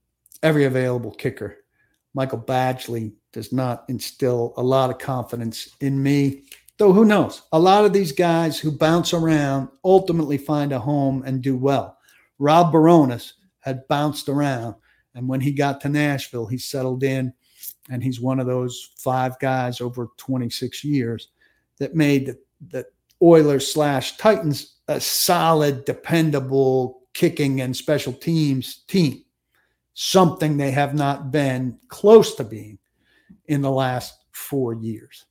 every 0.44 0.66
available 0.66 1.12
kicker. 1.12 1.58
Michael 2.14 2.42
Badgley 2.42 3.14
does 3.32 3.54
not 3.54 3.86
instill 3.88 4.54
a 4.58 4.64
lot 4.64 4.90
of 4.90 4.98
confidence 4.98 5.70
in 5.80 6.02
me. 6.02 6.44
Though 6.80 6.94
who 6.94 7.04
knows? 7.04 7.42
A 7.52 7.60
lot 7.60 7.84
of 7.84 7.92
these 7.92 8.14
guys 8.14 8.58
who 8.58 8.72
bounce 8.72 9.14
around 9.14 9.68
ultimately 9.84 10.38
find 10.38 10.72
a 10.72 10.80
home 10.80 11.24
and 11.26 11.42
do 11.42 11.58
well. 11.58 11.98
Rob 12.40 12.72
Bironas 12.72 13.34
had 13.60 13.86
bounced 13.90 14.30
around, 14.30 14.76
and 15.14 15.28
when 15.28 15.42
he 15.42 15.52
got 15.52 15.82
to 15.82 15.90
Nashville, 15.90 16.46
he 16.46 16.58
settled 16.58 17.04
in, 17.04 17.34
and 17.90 18.02
he's 18.02 18.22
one 18.22 18.40
of 18.40 18.48
those 18.48 18.92
five 18.98 19.38
guys 19.40 19.82
over 19.82 20.08
26 20.16 20.86
years 20.86 21.28
that 21.80 21.96
made 21.96 22.28
the, 22.28 22.40
the 22.70 22.86
Oilers 23.22 23.70
slash 23.70 24.16
Titans 24.16 24.78
a 24.88 25.02
solid, 25.02 25.84
dependable 25.84 27.02
kicking 27.14 27.60
and 27.60 27.76
special 27.76 28.14
teams 28.14 28.86
team. 28.88 29.26
Something 29.96 30.56
they 30.56 30.72
have 30.72 30.94
not 30.94 31.30
been 31.30 31.78
close 31.90 32.36
to 32.36 32.46
being 32.46 32.80
in 33.48 33.62
the 33.62 33.70
last 33.70 34.18
four 34.32 34.74
years. 34.74 35.26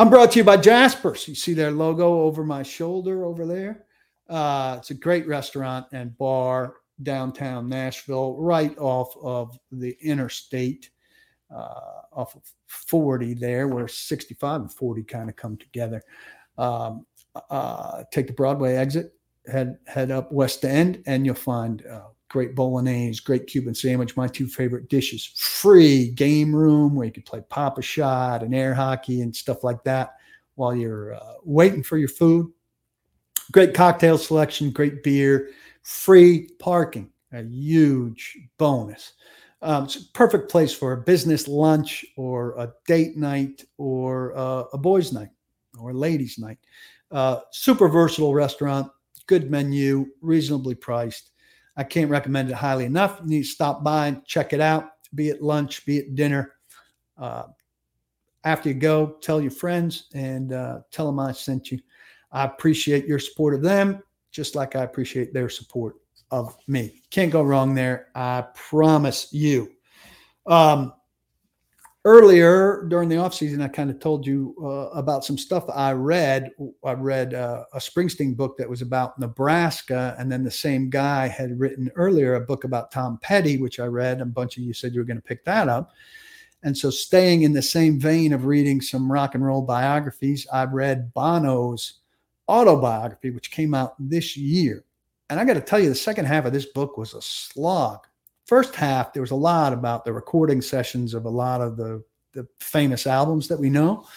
I'm 0.00 0.08
brought 0.08 0.32
to 0.32 0.38
you 0.38 0.44
by 0.44 0.56
Jaspers. 0.56 1.28
You 1.28 1.34
see 1.34 1.52
their 1.52 1.70
logo 1.70 2.22
over 2.22 2.42
my 2.42 2.62
shoulder 2.62 3.26
over 3.26 3.44
there. 3.44 3.84
Uh, 4.30 4.76
it's 4.78 4.88
a 4.88 4.94
great 4.94 5.26
restaurant 5.26 5.88
and 5.92 6.16
bar 6.16 6.76
downtown 7.02 7.68
Nashville, 7.68 8.34
right 8.38 8.74
off 8.78 9.14
of 9.22 9.58
the 9.70 9.94
interstate, 10.00 10.88
uh, 11.54 12.00
off 12.14 12.34
of 12.34 12.50
40 12.68 13.34
there, 13.34 13.68
where 13.68 13.86
65 13.86 14.62
and 14.62 14.72
40 14.72 15.02
kind 15.02 15.28
of 15.28 15.36
come 15.36 15.58
together. 15.58 16.02
Um, 16.56 17.04
uh, 17.50 18.04
take 18.10 18.26
the 18.26 18.32
Broadway 18.32 18.76
exit, 18.76 19.12
head 19.52 19.76
head 19.86 20.10
up 20.10 20.32
West 20.32 20.64
End, 20.64 21.02
and 21.04 21.26
you'll 21.26 21.34
find 21.34 21.84
uh, 21.84 22.08
great 22.30 22.54
bolognese, 22.54 23.20
great 23.22 23.46
Cuban 23.46 23.74
sandwich, 23.74 24.16
my 24.16 24.28
two 24.28 24.46
favorite 24.46 24.88
dishes. 24.88 25.32
Free 25.36 26.12
game 26.12 26.56
room 26.56 26.94
where 26.94 27.06
you 27.06 27.12
can 27.12 27.24
play 27.24 27.42
Pop-A-Shot 27.48 28.42
and 28.42 28.54
air 28.54 28.72
hockey 28.72 29.20
and 29.20 29.34
stuff 29.34 29.62
like 29.64 29.84
that 29.84 30.14
while 30.54 30.74
you're 30.74 31.14
uh, 31.14 31.34
waiting 31.44 31.82
for 31.82 31.98
your 31.98 32.08
food. 32.08 32.50
Great 33.52 33.74
cocktail 33.74 34.16
selection, 34.16 34.70
great 34.70 35.02
beer, 35.02 35.50
Free 35.82 36.48
parking, 36.58 37.10
a 37.32 37.42
huge 37.42 38.38
bonus. 38.58 39.14
Um, 39.62 39.84
it's 39.84 39.96
a 39.96 40.04
perfect 40.12 40.50
place 40.50 40.72
for 40.72 40.92
a 40.92 40.96
business 40.98 41.48
lunch 41.48 42.04
or 42.16 42.54
a 42.58 42.72
date 42.86 43.16
night 43.16 43.64
or 43.78 44.36
uh, 44.36 44.64
a 44.72 44.78
boys' 44.78 45.12
night 45.12 45.30
or 45.78 45.90
a 45.90 45.94
ladies' 45.94 46.38
night. 46.38 46.58
Uh, 47.10 47.40
super 47.50 47.88
versatile 47.88 48.34
restaurant, 48.34 48.90
good 49.26 49.50
menu, 49.50 50.06
reasonably 50.20 50.74
priced. 50.74 51.29
I 51.80 51.82
can't 51.82 52.10
recommend 52.10 52.50
it 52.50 52.54
highly 52.56 52.84
enough. 52.84 53.20
You 53.22 53.30
need 53.30 53.42
to 53.44 53.48
stop 53.48 53.82
by 53.82 54.08
and 54.08 54.22
check 54.26 54.52
it 54.52 54.60
out, 54.60 54.90
be 55.14 55.30
it 55.30 55.40
lunch, 55.40 55.86
be 55.86 55.96
it 55.96 56.14
dinner. 56.14 56.56
Uh, 57.16 57.44
after 58.44 58.68
you 58.68 58.74
go, 58.74 59.16
tell 59.22 59.40
your 59.40 59.50
friends 59.50 60.08
and 60.12 60.52
uh, 60.52 60.80
tell 60.90 61.06
them 61.06 61.18
I 61.18 61.32
sent 61.32 61.72
you. 61.72 61.80
I 62.32 62.44
appreciate 62.44 63.06
your 63.06 63.18
support 63.18 63.54
of 63.54 63.62
them, 63.62 64.02
just 64.30 64.54
like 64.54 64.76
I 64.76 64.82
appreciate 64.82 65.32
their 65.32 65.48
support 65.48 65.94
of 66.30 66.54
me. 66.66 67.00
Can't 67.10 67.32
go 67.32 67.42
wrong 67.42 67.74
there. 67.74 68.08
I 68.14 68.44
promise 68.54 69.32
you. 69.32 69.72
Um, 70.46 70.92
earlier 72.04 72.84
during 72.88 73.08
the 73.08 73.18
off 73.18 73.34
season, 73.34 73.60
I 73.60 73.68
kind 73.68 73.90
of 73.90 73.98
told 73.98 74.26
you 74.26 74.54
uh, 74.62 74.90
about 74.96 75.24
some 75.24 75.36
stuff 75.36 75.64
I 75.72 75.92
read. 75.92 76.50
I 76.84 76.92
read 76.92 77.34
uh, 77.34 77.64
a 77.72 77.78
Springsteen 77.78 78.36
book 78.36 78.56
that 78.58 78.68
was 78.68 78.82
about 78.82 79.18
Nebraska, 79.18 80.16
and 80.18 80.30
then 80.30 80.42
the 80.42 80.50
same 80.50 80.88
guy 80.88 81.28
had 81.28 81.58
written 81.58 81.90
earlier 81.96 82.34
a 82.34 82.40
book 82.40 82.64
about 82.64 82.90
Tom 82.90 83.18
Petty, 83.22 83.58
which 83.58 83.80
I 83.80 83.86
read. 83.86 84.20
A 84.20 84.26
bunch 84.26 84.56
of 84.56 84.62
you 84.62 84.72
said 84.72 84.94
you 84.94 85.00
were 85.00 85.06
going 85.06 85.16
to 85.18 85.22
pick 85.22 85.44
that 85.44 85.68
up. 85.68 85.92
And 86.62 86.76
so, 86.76 86.90
staying 86.90 87.42
in 87.42 87.52
the 87.52 87.62
same 87.62 87.98
vein 87.98 88.32
of 88.32 88.44
reading 88.44 88.80
some 88.80 89.10
rock 89.10 89.34
and 89.34 89.44
roll 89.44 89.62
biographies, 89.62 90.46
I 90.52 90.64
read 90.64 91.12
Bono's 91.14 92.00
autobiography, 92.48 93.30
which 93.30 93.50
came 93.50 93.72
out 93.74 93.94
this 93.98 94.36
year. 94.36 94.84
And 95.30 95.38
I 95.38 95.44
got 95.44 95.54
to 95.54 95.60
tell 95.60 95.78
you, 95.78 95.88
the 95.88 95.94
second 95.94 96.26
half 96.26 96.44
of 96.44 96.52
this 96.52 96.66
book 96.66 96.98
was 96.98 97.14
a 97.14 97.22
slog. 97.22 98.06
First 98.50 98.74
half, 98.74 99.12
there 99.12 99.22
was 99.22 99.30
a 99.30 99.36
lot 99.36 99.72
about 99.72 100.04
the 100.04 100.12
recording 100.12 100.60
sessions 100.60 101.14
of 101.14 101.24
a 101.24 101.28
lot 101.30 101.60
of 101.60 101.76
the, 101.76 102.02
the 102.32 102.48
famous 102.58 103.06
albums 103.06 103.46
that 103.46 103.60
we 103.60 103.70
know. 103.70 104.08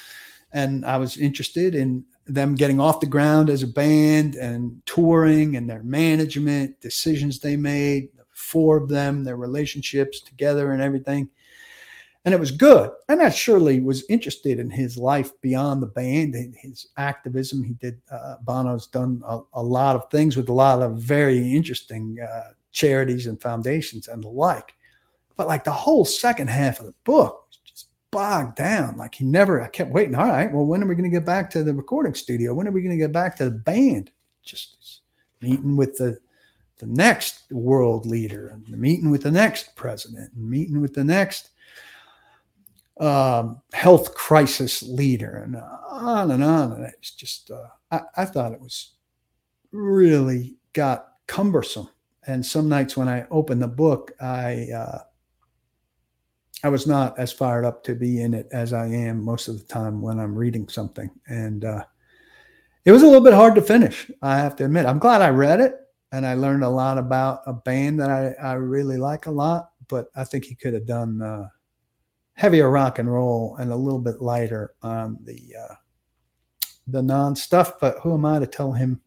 And 0.53 0.83
I 0.87 0.97
was 0.97 1.17
interested 1.17 1.75
in 1.75 2.03
them 2.25 2.55
getting 2.55 2.79
off 2.79 2.99
the 2.99 3.05
ground 3.05 3.51
as 3.51 3.61
a 3.61 3.67
band 3.67 4.33
and 4.33 4.81
touring 4.87 5.55
and 5.55 5.69
their 5.69 5.83
management, 5.83 6.81
decisions 6.81 7.37
they 7.37 7.55
made, 7.55 8.09
four 8.31 8.75
of 8.75 8.89
them, 8.89 9.23
their 9.23 9.37
relationships 9.37 10.19
together 10.19 10.71
and 10.71 10.81
everything 10.81 11.29
and 12.25 12.33
it 12.33 12.39
was 12.39 12.51
good. 12.51 12.89
And 13.09 13.21
I 13.21 13.29
surely 13.29 13.81
was 13.81 14.05
interested 14.09 14.57
in 14.57 14.69
his 14.69 14.97
life 14.97 15.29
beyond 15.41 15.81
the 15.81 15.87
band 15.87 16.35
and 16.35 16.55
his 16.55 16.87
activism. 16.95 17.63
He 17.63 17.73
did, 17.73 18.01
uh, 18.09 18.35
Bono's 18.43 18.87
done 18.87 19.21
a, 19.27 19.41
a, 19.53 19.61
lot 19.61 19.97
of 19.97 20.09
things 20.09 20.37
with 20.37 20.47
a 20.47 20.53
lot 20.53 20.81
of 20.81 20.97
very 20.97 21.53
interesting 21.53 22.17
uh, 22.21 22.51
charities 22.73 23.27
and 23.27 23.41
foundations 23.41 24.07
and 24.07 24.23
the 24.23 24.27
like. 24.27 24.73
But 25.37 25.47
like 25.47 25.63
the 25.63 25.71
whole 25.71 26.05
second 26.05 26.49
half 26.49 26.79
of 26.79 26.85
the 26.85 26.93
book 27.05 27.45
was 27.47 27.59
just 27.65 27.87
bogged 28.11 28.57
down. 28.57 28.97
Like 28.97 29.15
he 29.15 29.23
never, 29.23 29.61
I 29.61 29.69
kept 29.69 29.91
waiting. 29.91 30.15
All 30.15 30.27
right, 30.27 30.51
well, 30.51 30.65
when 30.65 30.83
are 30.83 30.87
we 30.87 30.95
going 30.95 31.09
to 31.09 31.17
get 31.17 31.25
back 31.25 31.49
to 31.51 31.63
the 31.63 31.73
recording 31.73 32.13
studio? 32.13 32.53
When 32.53 32.67
are 32.67 32.71
we 32.71 32.81
going 32.81 32.97
to 32.97 33.03
get 33.03 33.13
back 33.13 33.37
to 33.37 33.45
the 33.45 33.51
band? 33.51 34.11
Just 34.43 35.01
meeting 35.41 35.77
with 35.77 35.97
the, 35.97 36.19
the 36.79 36.85
next 36.87 37.43
world 37.51 38.05
leader 38.05 38.49
and 38.49 38.67
meeting 38.69 39.09
with 39.09 39.23
the 39.23 39.31
next 39.31 39.75
president 39.75 40.33
and 40.33 40.49
meeting 40.49 40.81
with 40.81 40.93
the 40.93 41.03
next 41.03 41.51
um, 42.99 43.61
health 43.73 44.13
crisis 44.13 44.83
leader, 44.83 45.37
and 45.37 45.55
on 45.55 46.31
and 46.31 46.43
on. 46.43 46.73
And 46.73 46.85
it's 46.85 47.11
just, 47.11 47.49
uh, 47.49 47.67
I, 47.91 48.01
I, 48.17 48.25
thought 48.25 48.51
it 48.51 48.61
was 48.61 48.91
really 49.71 50.57
got 50.73 51.13
cumbersome. 51.27 51.89
And 52.27 52.45
some 52.45 52.69
nights 52.69 52.95
when 52.95 53.07
I 53.07 53.27
opened 53.29 53.61
the 53.61 53.67
book, 53.67 54.11
I 54.21 54.67
uh, 54.75 54.99
I 56.63 56.69
was 56.69 56.87
not 56.87 57.19
as 57.19 57.33
fired 57.33 57.65
up 57.65 57.83
to 57.83 57.95
be 57.95 58.21
in 58.21 58.33
it 58.33 58.47
as 58.51 58.71
I 58.71 58.87
am 58.87 59.23
most 59.23 59.49
of 59.49 59.57
the 59.57 59.65
time 59.65 60.01
when 60.01 60.19
I'm 60.19 60.33
reading 60.33 60.69
something. 60.69 61.11
And 61.27 61.65
uh, 61.65 61.83
it 62.85 62.93
was 62.93 63.03
a 63.03 63.05
little 63.05 63.23
bit 63.23 63.33
hard 63.33 63.55
to 63.55 63.61
finish. 63.61 64.09
I 64.21 64.37
have 64.37 64.55
to 64.57 64.65
admit. 64.65 64.85
I'm 64.85 64.99
glad 64.99 65.21
I 65.21 65.29
read 65.29 65.59
it, 65.59 65.75
and 66.13 66.25
I 66.25 66.35
learned 66.35 66.63
a 66.63 66.69
lot 66.69 66.97
about 66.97 67.41
a 67.45 67.53
band 67.53 67.99
that 67.99 68.09
I, 68.09 68.33
I 68.41 68.53
really 68.53 68.97
like 68.97 69.25
a 69.25 69.31
lot. 69.31 69.71
But 69.89 70.07
I 70.15 70.23
think 70.23 70.45
he 70.45 70.55
could 70.55 70.73
have 70.73 70.85
done 70.85 71.21
uh, 71.21 71.47
heavier 72.35 72.69
rock 72.69 72.99
and 72.99 73.11
roll 73.11 73.57
and 73.57 73.71
a 73.71 73.75
little 73.75 73.99
bit 73.99 74.21
lighter 74.21 74.73
on 74.81 75.17
the 75.23 75.55
uh, 75.59 75.75
the 76.87 77.01
non 77.01 77.35
stuff. 77.35 77.79
But 77.81 77.99
who 77.99 78.13
am 78.13 78.25
I 78.25 78.39
to 78.39 78.47
tell 78.47 78.71
him 78.71 79.01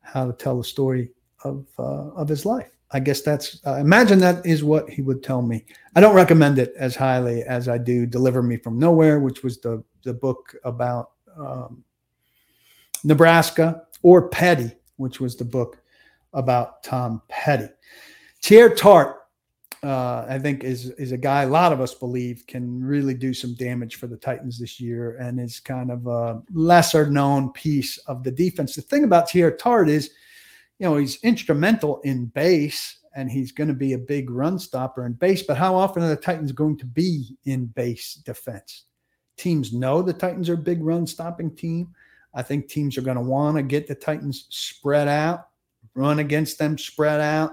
how 0.00 0.26
to 0.26 0.32
tell 0.34 0.58
the 0.58 0.64
story 0.64 1.12
of 1.44 1.66
uh, 1.78 2.10
of 2.14 2.28
his 2.28 2.44
life? 2.44 2.70
I 2.92 3.00
guess 3.00 3.22
that's 3.22 3.60
uh, 3.66 3.76
imagine 3.76 4.18
that 4.20 4.44
is 4.44 4.64
what 4.64 4.88
he 4.90 5.02
would 5.02 5.22
tell 5.22 5.42
me. 5.42 5.64
I 5.94 6.00
don't 6.00 6.14
recommend 6.14 6.58
it 6.58 6.72
as 6.76 6.96
highly 6.96 7.42
as 7.42 7.68
I 7.68 7.78
do 7.78 8.06
"Deliver 8.06 8.42
Me 8.42 8.56
from 8.56 8.78
Nowhere," 8.78 9.20
which 9.20 9.42
was 9.42 9.60
the 9.60 9.82
the 10.02 10.14
book 10.14 10.54
about 10.64 11.12
um, 11.36 11.84
Nebraska, 13.04 13.82
or 14.02 14.28
Petty, 14.28 14.72
which 14.96 15.20
was 15.20 15.36
the 15.36 15.44
book 15.44 15.78
about 16.32 16.82
Tom 16.82 17.22
Petty. 17.28 17.68
Teair 18.42 18.74
Tart 18.74 19.20
uh, 19.82 20.26
I 20.28 20.38
think 20.38 20.62
is 20.62 20.90
is 20.90 21.12
a 21.12 21.16
guy 21.16 21.42
a 21.42 21.48
lot 21.48 21.72
of 21.72 21.80
us 21.80 21.94
believe 21.94 22.44
can 22.46 22.84
really 22.84 23.14
do 23.14 23.32
some 23.32 23.54
damage 23.54 23.96
for 23.96 24.06
the 24.06 24.16
Titans 24.16 24.58
this 24.58 24.78
year, 24.78 25.16
and 25.16 25.40
is 25.40 25.58
kind 25.58 25.90
of 25.90 26.06
a 26.06 26.42
lesser 26.52 27.08
known 27.08 27.50
piece 27.52 27.96
of 27.98 28.22
the 28.22 28.30
defense. 28.30 28.74
The 28.74 28.82
thing 28.82 29.04
about 29.04 29.28
Teair 29.28 29.56
Tart 29.56 29.88
is, 29.88 30.10
you 30.80 30.86
know, 30.86 30.96
he's 30.96 31.22
instrumental 31.22 32.00
in 32.00 32.26
base, 32.26 33.00
and 33.14 33.30
he's 33.30 33.52
going 33.52 33.68
to 33.68 33.74
be 33.74 33.92
a 33.92 33.98
big 33.98 34.30
run 34.30 34.58
stopper 34.58 35.04
in 35.04 35.12
base. 35.12 35.42
But 35.42 35.58
how 35.58 35.74
often 35.74 36.02
are 36.02 36.08
the 36.08 36.16
Titans 36.16 36.52
going 36.52 36.78
to 36.78 36.86
be 36.86 37.36
in 37.44 37.66
base 37.66 38.14
defense? 38.14 38.84
Teams 39.36 39.74
know 39.74 40.00
the 40.00 40.14
Titans 40.14 40.48
are 40.48 40.54
a 40.54 40.58
big 40.58 40.82
run 40.82 41.06
stopping 41.06 41.54
team. 41.54 41.94
I 42.32 42.42
think 42.42 42.68
teams 42.68 42.96
are 42.96 43.02
going 43.02 43.18
to 43.18 43.22
want 43.22 43.58
to 43.58 43.62
get 43.62 43.88
the 43.88 43.94
Titans 43.94 44.46
spread 44.48 45.06
out, 45.06 45.48
run 45.94 46.20
against 46.20 46.58
them 46.58 46.78
spread 46.78 47.20
out 47.20 47.52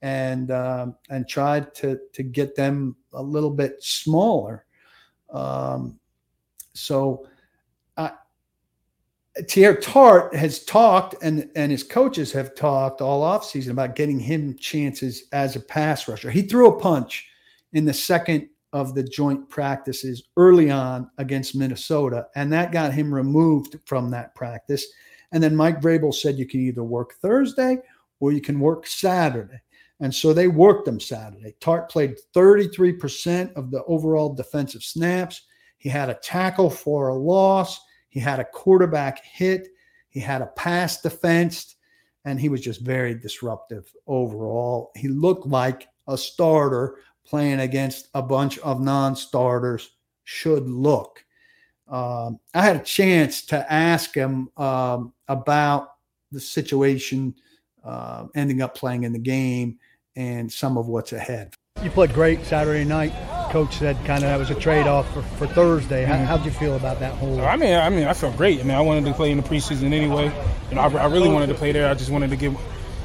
and 0.00 0.50
um, 0.50 0.96
and 1.10 1.28
tried 1.28 1.74
to 1.74 1.98
to 2.14 2.22
get 2.22 2.54
them 2.56 2.96
a 3.12 3.22
little 3.22 3.50
bit 3.50 3.82
smaller. 3.82 4.64
Um, 5.30 5.98
so, 6.72 7.26
uh, 7.98 8.10
Teair 9.40 9.80
Tart 9.80 10.34
has 10.34 10.64
talked, 10.64 11.14
and 11.22 11.50
and 11.56 11.72
his 11.72 11.82
coaches 11.82 12.32
have 12.32 12.54
talked 12.54 13.00
all 13.00 13.22
offseason 13.22 13.70
about 13.70 13.96
getting 13.96 14.18
him 14.18 14.56
chances 14.58 15.24
as 15.32 15.56
a 15.56 15.60
pass 15.60 16.06
rusher. 16.06 16.30
He 16.30 16.42
threw 16.42 16.68
a 16.68 16.78
punch 16.78 17.28
in 17.72 17.84
the 17.86 17.94
second 17.94 18.48
of 18.74 18.94
the 18.94 19.02
joint 19.02 19.48
practices 19.48 20.24
early 20.36 20.70
on 20.70 21.10
against 21.18 21.56
Minnesota, 21.56 22.26
and 22.34 22.52
that 22.52 22.72
got 22.72 22.92
him 22.92 23.12
removed 23.12 23.78
from 23.86 24.10
that 24.10 24.34
practice. 24.34 24.86
And 25.32 25.42
then 25.42 25.56
Mike 25.56 25.80
Vrabel 25.80 26.12
said 26.12 26.38
you 26.38 26.46
can 26.46 26.60
either 26.60 26.84
work 26.84 27.14
Thursday 27.14 27.78
or 28.20 28.32
you 28.32 28.40
can 28.40 28.60
work 28.60 28.86
Saturday. 28.86 29.60
And 30.00 30.14
so 30.14 30.34
they 30.34 30.48
worked 30.48 30.88
him 30.88 31.00
Saturday. 31.00 31.54
Tart 31.60 31.88
played 31.88 32.18
33% 32.34 33.52
of 33.54 33.70
the 33.70 33.82
overall 33.84 34.34
defensive 34.34 34.82
snaps. 34.82 35.42
He 35.78 35.88
had 35.88 36.10
a 36.10 36.18
tackle 36.22 36.68
for 36.68 37.08
a 37.08 37.14
loss. 37.14 37.80
He 38.12 38.20
had 38.20 38.40
a 38.40 38.44
quarterback 38.44 39.24
hit. 39.24 39.68
He 40.10 40.20
had 40.20 40.42
a 40.42 40.46
pass 40.48 41.00
defense. 41.00 41.76
And 42.26 42.38
he 42.38 42.50
was 42.50 42.60
just 42.60 42.82
very 42.82 43.14
disruptive 43.14 43.90
overall. 44.06 44.92
He 44.94 45.08
looked 45.08 45.46
like 45.46 45.88
a 46.06 46.18
starter 46.18 46.98
playing 47.24 47.60
against 47.60 48.08
a 48.12 48.20
bunch 48.20 48.58
of 48.58 48.82
non 48.82 49.16
starters 49.16 49.92
should 50.24 50.68
look. 50.68 51.24
Um, 51.88 52.38
I 52.52 52.62
had 52.62 52.76
a 52.76 52.84
chance 52.84 53.46
to 53.46 53.72
ask 53.72 54.14
him 54.14 54.50
um, 54.58 55.14
about 55.28 55.94
the 56.30 56.40
situation 56.40 57.34
uh, 57.82 58.26
ending 58.34 58.60
up 58.60 58.76
playing 58.76 59.04
in 59.04 59.14
the 59.14 59.18
game 59.18 59.78
and 60.16 60.52
some 60.52 60.76
of 60.76 60.86
what's 60.86 61.14
ahead. 61.14 61.54
You 61.82 61.88
played 61.88 62.12
great 62.12 62.44
Saturday 62.44 62.84
night. 62.84 63.41
Coach 63.52 63.76
said 63.76 63.96
kind 64.06 64.24
of 64.24 64.30
that 64.30 64.38
was 64.38 64.48
a 64.48 64.54
trade 64.54 64.86
off 64.86 65.12
for, 65.12 65.20
for 65.20 65.46
Thursday. 65.46 66.04
How, 66.04 66.14
mm-hmm. 66.14 66.42
did 66.42 66.46
you 66.46 66.58
feel 66.58 66.74
about 66.74 67.00
that 67.00 67.12
whole? 67.16 67.38
I 67.42 67.56
mean, 67.56 67.74
I 67.74 67.90
mean, 67.90 68.04
I 68.04 68.14
felt 68.14 68.34
great. 68.38 68.58
I 68.60 68.62
mean, 68.62 68.74
I 68.74 68.80
wanted 68.80 69.04
to 69.04 69.12
play 69.12 69.30
in 69.30 69.36
the 69.36 69.42
preseason 69.42 69.92
anyway. 69.92 70.32
You 70.70 70.76
know, 70.76 70.80
I, 70.80 70.88
I 70.88 71.06
really 71.06 71.28
wanted 71.28 71.48
to 71.48 71.54
play 71.54 71.70
there. 71.70 71.86
I 71.86 71.92
just 71.92 72.10
wanted 72.10 72.30
to 72.30 72.36
get 72.36 72.52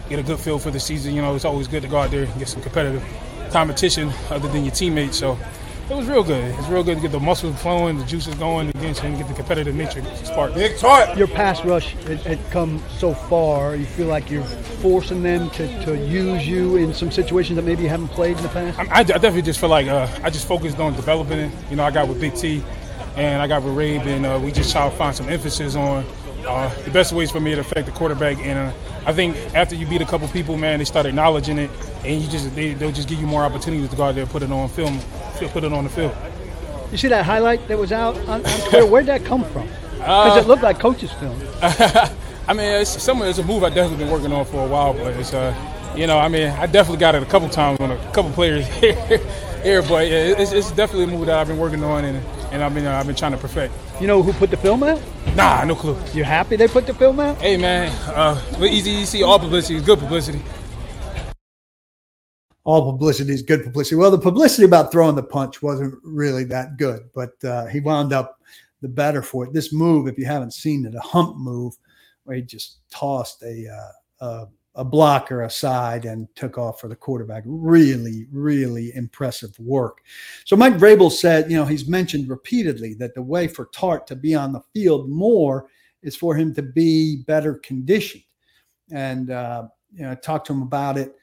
get 0.07 0.19
a 0.19 0.23
good 0.23 0.39
feel 0.39 0.57
for 0.57 0.71
the 0.71 0.79
season. 0.79 1.13
You 1.13 1.21
know, 1.21 1.35
it's 1.35 1.43
always 1.43 1.67
good 1.67 1.81
to 1.81 1.89
go 1.89 1.97
out 1.97 2.11
there 2.11 2.23
and 2.23 2.39
get 2.39 2.47
some 2.47 2.61
competitive 2.61 3.03
competition 3.51 4.09
other 4.29 4.47
than 4.47 4.63
your 4.63 4.73
teammates. 4.73 5.17
So 5.17 5.37
it 5.89 5.95
was 5.95 6.07
real 6.07 6.23
good. 6.23 6.53
It's 6.55 6.67
real 6.67 6.83
good 6.83 6.95
to 6.95 7.01
get 7.01 7.11
the 7.11 7.19
muscles 7.19 7.59
flowing, 7.61 7.97
the 7.97 8.05
juices 8.05 8.35
going 8.35 8.69
against 8.69 9.03
and 9.03 9.17
get 9.17 9.27
the 9.27 9.33
competitive 9.33 9.73
nature 9.73 10.03
spark. 10.23 10.53
Big 10.53 10.77
talk. 10.77 11.17
Your 11.17 11.27
pass 11.27 11.63
rush 11.63 11.93
had, 11.93 12.19
had, 12.19 12.51
come 12.51 12.83
so 12.97 13.13
far. 13.13 13.75
You 13.75 13.85
feel 13.85 14.07
like 14.07 14.29
you're 14.29 14.43
forcing 14.43 15.23
them 15.23 15.49
to, 15.51 15.85
to 15.85 15.97
use 15.97 16.47
you 16.47 16.75
in 16.75 16.93
some 16.93 17.09
situations 17.09 17.55
that 17.55 17.63
maybe 17.63 17.83
you 17.83 17.89
haven't 17.89 18.09
played 18.09 18.35
in 18.35 18.43
the 18.43 18.49
past. 18.49 18.79
I, 18.79 18.99
I 18.99 19.03
definitely 19.03 19.43
just 19.43 19.59
feel 19.59 19.69
like 19.69 19.87
uh, 19.87 20.07
I 20.23 20.29
just 20.29 20.47
focused 20.47 20.79
on 20.79 20.93
developing 20.93 21.39
it. 21.39 21.51
You 21.69 21.77
know, 21.77 21.83
I 21.85 21.91
got 21.91 22.07
with 22.07 22.19
Big 22.19 22.35
T, 22.35 22.63
and 23.15 23.41
I 23.41 23.47
got 23.47 23.63
with 23.63 23.73
Rabe, 23.73 24.05
and 24.05 24.25
uh, 24.25 24.39
we 24.43 24.51
just 24.51 24.71
try 24.71 24.89
to 24.89 24.95
find 24.95 25.15
some 25.15 25.29
emphasis 25.29 25.75
on 25.75 26.05
uh, 26.45 26.73
the 26.83 26.91
best 26.91 27.13
ways 27.13 27.31
for 27.31 27.39
me 27.39 27.55
to 27.55 27.61
affect 27.61 27.85
the 27.85 27.91
quarterback. 27.91 28.37
And 28.39 28.57
uh, 28.57 28.73
I 29.05 29.13
think 29.13 29.35
after 29.55 29.75
you 29.75 29.87
beat 29.87 30.01
a 30.01 30.05
couple 30.05 30.27
people, 30.29 30.57
man, 30.57 30.79
they 30.79 30.85
start 30.85 31.05
acknowledging 31.05 31.57
it, 31.57 31.69
and 32.03 32.21
you 32.21 32.29
just 32.29 32.53
they, 32.55 32.73
will 32.75 32.91
just 32.91 33.07
give 33.07 33.19
you 33.19 33.27
more 33.27 33.43
opportunities 33.43 33.89
to 33.89 33.95
go 33.95 34.03
out 34.03 34.15
there 34.15 34.23
and 34.23 34.31
put 34.31 34.43
it 34.43 34.51
on 34.51 34.69
film, 34.69 34.99
put 35.45 35.63
it 35.63 35.73
on 35.73 35.83
the 35.83 35.89
field. 35.89 36.15
You 36.91 36.97
see 36.97 37.09
that 37.09 37.25
highlight 37.25 37.67
that 37.67 37.77
was 37.77 37.91
out 37.91 38.17
on, 38.29 38.45
on 38.45 38.59
Twitter? 38.69 38.85
Where'd 38.85 39.05
that 39.07 39.25
come 39.25 39.43
from? 39.43 39.67
Because 39.97 40.37
uh, 40.37 40.41
it 40.41 40.47
looked 40.47 40.63
like 40.63 40.79
coach's 40.79 41.11
film. 41.13 41.39
I 42.47 42.53
mean, 42.53 42.81
it's 42.81 43.01
some 43.01 43.21
it's 43.23 43.39
a 43.39 43.43
move 43.43 43.63
I've 43.63 43.75
definitely 43.75 44.05
been 44.05 44.11
working 44.11 44.31
on 44.31 44.45
for 44.45 44.65
a 44.65 44.67
while, 44.67 44.93
but 44.93 45.13
it's 45.17 45.33
uh, 45.33 45.53
you 45.97 46.07
know, 46.07 46.17
I 46.17 46.29
mean, 46.29 46.49
I 46.49 46.65
definitely 46.65 46.99
got 46.99 47.15
it 47.15 47.23
a 47.23 47.25
couple 47.25 47.49
times 47.49 47.79
on 47.79 47.91
a 47.91 47.97
couple 48.13 48.31
players 48.31 48.65
here, 48.79 48.95
here 49.63 49.81
but 49.81 50.07
yeah, 50.07 50.35
it's, 50.37 50.53
it's 50.53 50.71
definitely 50.71 51.13
a 51.13 51.17
move 51.17 51.25
that 51.25 51.37
I've 51.37 51.47
been 51.47 51.57
working 51.57 51.83
on 51.83 52.05
and 52.05 52.23
and 52.51 52.63
I've 52.63 52.73
been 52.73 52.85
uh, 52.85 52.97
I've 52.97 53.05
been 53.05 53.15
trying 53.15 53.33
to 53.33 53.37
perfect. 53.37 53.73
You 53.99 54.07
know 54.07 54.23
who 54.23 54.31
put 54.33 54.49
the 54.49 54.57
film 54.57 54.83
out? 54.83 55.01
Nah, 55.35 55.63
no 55.65 55.75
clue. 55.75 55.97
You 56.13 56.23
happy 56.23 56.55
they 56.55 56.67
put 56.67 56.87
the 56.87 56.93
film 56.93 57.19
out? 57.19 57.37
Hey 57.41 57.57
man, 57.57 57.91
uh, 58.07 58.41
easy 58.61 58.91
you 58.91 59.05
see 59.05 59.23
all 59.23 59.39
publicity 59.39 59.75
is 59.75 59.83
good 59.83 59.99
publicity. 59.99 60.41
All 62.67 62.91
publicity 62.91 63.31
is 63.31 63.41
good 63.41 63.63
publicity. 63.63 63.95
Well, 63.95 64.11
the 64.11 64.17
publicity 64.17 64.65
about 64.65 64.91
throwing 64.91 65.15
the 65.15 65.23
punch 65.23 65.61
wasn't 65.61 65.95
really 66.03 66.43
that 66.43 66.75
good, 66.75 67.09
but 67.15 67.41
uh, 67.45 67.67
he 67.67 67.79
wound 67.79 68.11
up 68.11 68.41
the 68.81 68.89
better 68.89 69.21
for 69.21 69.45
it. 69.45 69.53
This 69.53 69.71
move, 69.71 70.05
if 70.05 70.17
you 70.17 70.25
haven't 70.25 70.53
seen 70.53 70.85
it, 70.85 70.93
a 70.93 70.99
hump 70.99 71.37
move 71.37 71.77
where 72.25 72.35
he 72.35 72.41
just 72.41 72.79
tossed 72.91 73.41
a 73.41 73.69
uh, 73.69 74.25
a, 74.25 74.47
a 74.75 74.83
blocker 74.83 75.43
aside 75.43 76.03
and 76.03 76.27
took 76.35 76.57
off 76.57 76.81
for 76.81 76.89
the 76.89 76.95
quarterback. 76.97 77.43
Really, 77.45 78.27
really 78.33 78.93
impressive 78.95 79.57
work. 79.59 79.99
So 80.43 80.57
Mike 80.57 80.73
Vrabel 80.73 81.09
said, 81.09 81.49
you 81.49 81.55
know, 81.55 81.63
he's 81.63 81.87
mentioned 81.87 82.27
repeatedly 82.27 82.95
that 82.95 83.15
the 83.15 83.21
way 83.21 83.47
for 83.47 83.69
Tart 83.73 84.05
to 84.07 84.15
be 84.17 84.35
on 84.35 84.51
the 84.51 84.61
field 84.73 85.09
more 85.09 85.69
is 86.03 86.17
for 86.17 86.35
him 86.35 86.53
to 86.55 86.63
be 86.63 87.23
better 87.27 87.53
conditioned. 87.53 88.23
And 88.91 89.31
uh, 89.31 89.69
you 89.93 90.01
know, 90.01 90.11
I 90.11 90.15
talked 90.15 90.47
to 90.47 90.53
him 90.53 90.63
about 90.63 90.97
it 90.97 91.15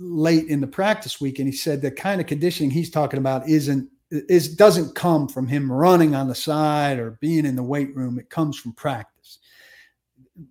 late 0.00 0.48
in 0.48 0.60
the 0.60 0.66
practice 0.66 1.20
week, 1.20 1.38
and 1.38 1.46
he 1.46 1.54
said 1.54 1.80
the 1.80 1.90
kind 1.90 2.20
of 2.20 2.26
conditioning 2.26 2.70
he's 2.70 2.90
talking 2.90 3.18
about 3.18 3.48
isn't 3.48 3.88
is 4.10 4.56
doesn't 4.56 4.94
come 4.96 5.28
from 5.28 5.46
him 5.46 5.70
running 5.70 6.14
on 6.16 6.26
the 6.26 6.34
side 6.34 6.98
or 6.98 7.12
being 7.20 7.46
in 7.46 7.54
the 7.54 7.62
weight 7.62 7.94
room. 7.94 8.18
It 8.18 8.30
comes 8.30 8.58
from 8.58 8.72
practice. 8.72 9.38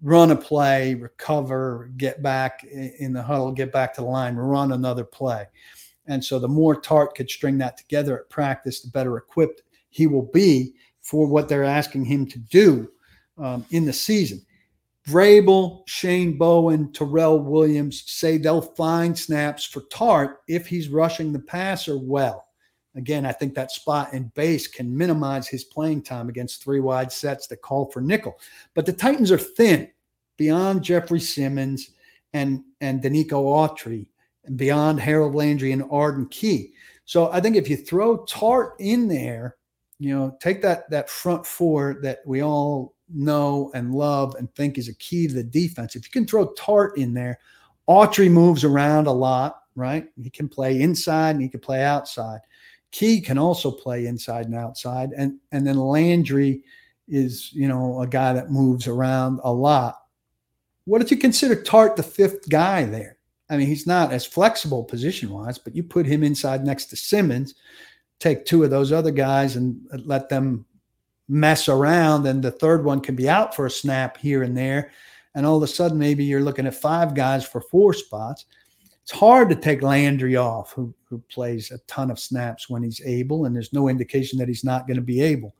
Run 0.01 0.31
a 0.31 0.35
play, 0.35 0.93
recover, 0.93 1.91
get 1.97 2.21
back 2.21 2.63
in 2.63 3.11
the 3.11 3.23
huddle, 3.23 3.51
get 3.51 3.71
back 3.71 3.93
to 3.95 4.01
the 4.01 4.07
line, 4.07 4.35
run 4.35 4.71
another 4.71 5.03
play. 5.03 5.47
And 6.05 6.23
so 6.23 6.39
the 6.39 6.47
more 6.47 6.79
Tart 6.79 7.15
could 7.15 7.29
string 7.29 7.57
that 7.57 7.77
together 7.77 8.19
at 8.19 8.29
practice, 8.29 8.81
the 8.81 8.89
better 8.89 9.17
equipped 9.17 9.63
he 9.89 10.07
will 10.07 10.29
be 10.31 10.75
for 11.01 11.27
what 11.27 11.49
they're 11.49 11.63
asking 11.63 12.05
him 12.05 12.27
to 12.27 12.39
do 12.39 12.89
um, 13.37 13.65
in 13.71 13.85
the 13.85 13.93
season. 13.93 14.45
Vrabel, 15.09 15.87
Shane 15.87 16.37
Bowen, 16.37 16.91
Terrell 16.91 17.39
Williams 17.39 18.03
say 18.05 18.37
they'll 18.37 18.61
find 18.61 19.17
snaps 19.17 19.65
for 19.65 19.81
Tart 19.91 20.41
if 20.47 20.67
he's 20.67 20.89
rushing 20.89 21.33
the 21.33 21.39
passer 21.39 21.97
well. 21.97 22.45
Again, 22.95 23.25
I 23.25 23.31
think 23.31 23.55
that 23.55 23.71
spot 23.71 24.13
and 24.13 24.33
base 24.33 24.67
can 24.67 24.95
minimize 24.95 25.47
his 25.47 25.63
playing 25.63 26.03
time 26.03 26.29
against 26.29 26.63
three 26.63 26.79
wide 26.79 27.11
sets 27.11 27.47
that 27.47 27.61
call 27.61 27.89
for 27.91 28.01
nickel. 28.01 28.39
But 28.73 28.85
the 28.85 28.93
Titans 28.93 29.31
are 29.31 29.37
thin 29.37 29.89
beyond 30.37 30.83
Jeffrey 30.83 31.19
Simmons 31.19 31.91
and 32.33 32.63
and 32.81 33.01
Denico 33.01 33.43
Autry 33.43 34.07
and 34.45 34.57
beyond 34.57 34.99
Harold 34.99 35.35
Landry 35.35 35.71
and 35.71 35.83
Arden 35.91 36.27
Key. 36.27 36.73
So 37.05 37.31
I 37.31 37.41
think 37.41 37.55
if 37.55 37.69
you 37.69 37.77
throw 37.77 38.25
Tart 38.25 38.75
in 38.79 39.07
there, 39.07 39.55
you 39.99 40.15
know, 40.15 40.37
take 40.41 40.61
that 40.61 40.89
that 40.89 41.09
front 41.09 41.45
four 41.45 41.99
that 42.01 42.19
we 42.25 42.41
all 42.41 42.95
know 43.13 43.71
and 43.73 43.93
love 43.93 44.35
and 44.35 44.53
think 44.55 44.77
is 44.77 44.87
a 44.87 44.95
key 44.95 45.27
to 45.27 45.33
the 45.33 45.43
defense. 45.43 45.95
If 45.95 46.05
you 46.05 46.11
can 46.11 46.25
throw 46.25 46.51
Tart 46.53 46.97
in 46.97 47.13
there, 47.13 47.39
Autry 47.87 48.29
moves 48.29 48.63
around 48.63 49.07
a 49.07 49.11
lot, 49.11 49.61
right? 49.75 50.05
He 50.21 50.29
can 50.29 50.47
play 50.47 50.81
inside 50.81 51.31
and 51.31 51.41
he 51.41 51.49
can 51.49 51.59
play 51.59 51.83
outside. 51.83 52.39
Key 52.91 53.21
can 53.21 53.37
also 53.37 53.71
play 53.71 54.07
inside 54.07 54.45
and 54.45 54.55
outside, 54.55 55.11
and 55.15 55.37
and 55.51 55.65
then 55.65 55.77
Landry 55.77 56.63
is 57.07 57.51
you 57.53 57.67
know 57.67 58.01
a 58.01 58.07
guy 58.07 58.33
that 58.33 58.51
moves 58.51 58.87
around 58.87 59.39
a 59.43 59.51
lot. 59.51 59.95
What 60.85 61.01
if 61.01 61.11
you 61.11 61.17
consider 61.17 61.61
Tart 61.61 61.95
the 61.95 62.03
fifth 62.03 62.49
guy 62.49 62.85
there? 62.85 63.17
I 63.49 63.57
mean, 63.57 63.67
he's 63.67 63.87
not 63.87 64.11
as 64.11 64.25
flexible 64.25 64.83
position 64.83 65.29
wise, 65.29 65.57
but 65.57 65.75
you 65.75 65.83
put 65.83 66.05
him 66.05 66.23
inside 66.23 66.63
next 66.63 66.85
to 66.85 66.95
Simmons, 66.95 67.55
take 68.19 68.45
two 68.45 68.63
of 68.63 68.69
those 68.69 68.91
other 68.91 69.11
guys 69.11 69.55
and 69.55 69.81
let 70.05 70.29
them 70.29 70.65
mess 71.29 71.69
around, 71.69 72.25
and 72.25 72.43
the 72.43 72.51
third 72.51 72.83
one 72.83 72.99
can 72.99 73.15
be 73.15 73.29
out 73.29 73.55
for 73.55 73.67
a 73.67 73.71
snap 73.71 74.17
here 74.17 74.43
and 74.43 74.57
there. 74.57 74.91
And 75.35 75.45
all 75.45 75.57
of 75.57 75.63
a 75.63 75.67
sudden, 75.67 75.97
maybe 75.97 76.25
you're 76.25 76.41
looking 76.41 76.67
at 76.67 76.73
five 76.73 77.13
guys 77.13 77.45
for 77.45 77.61
four 77.61 77.93
spots. 77.93 78.45
It's 79.03 79.11
hard 79.11 79.49
to 79.49 79.55
take 79.55 79.81
Landry 79.81 80.35
off, 80.35 80.73
who, 80.73 80.93
who 81.05 81.19
plays 81.29 81.71
a 81.71 81.77
ton 81.87 82.11
of 82.11 82.19
snaps 82.19 82.69
when 82.69 82.83
he's 82.83 83.01
able, 83.05 83.45
and 83.45 83.55
there's 83.55 83.73
no 83.73 83.87
indication 83.87 84.39
that 84.39 84.47
he's 84.47 84.63
not 84.63 84.87
going 84.87 84.97
to 84.97 85.03
be 85.03 85.21
able. 85.21 85.55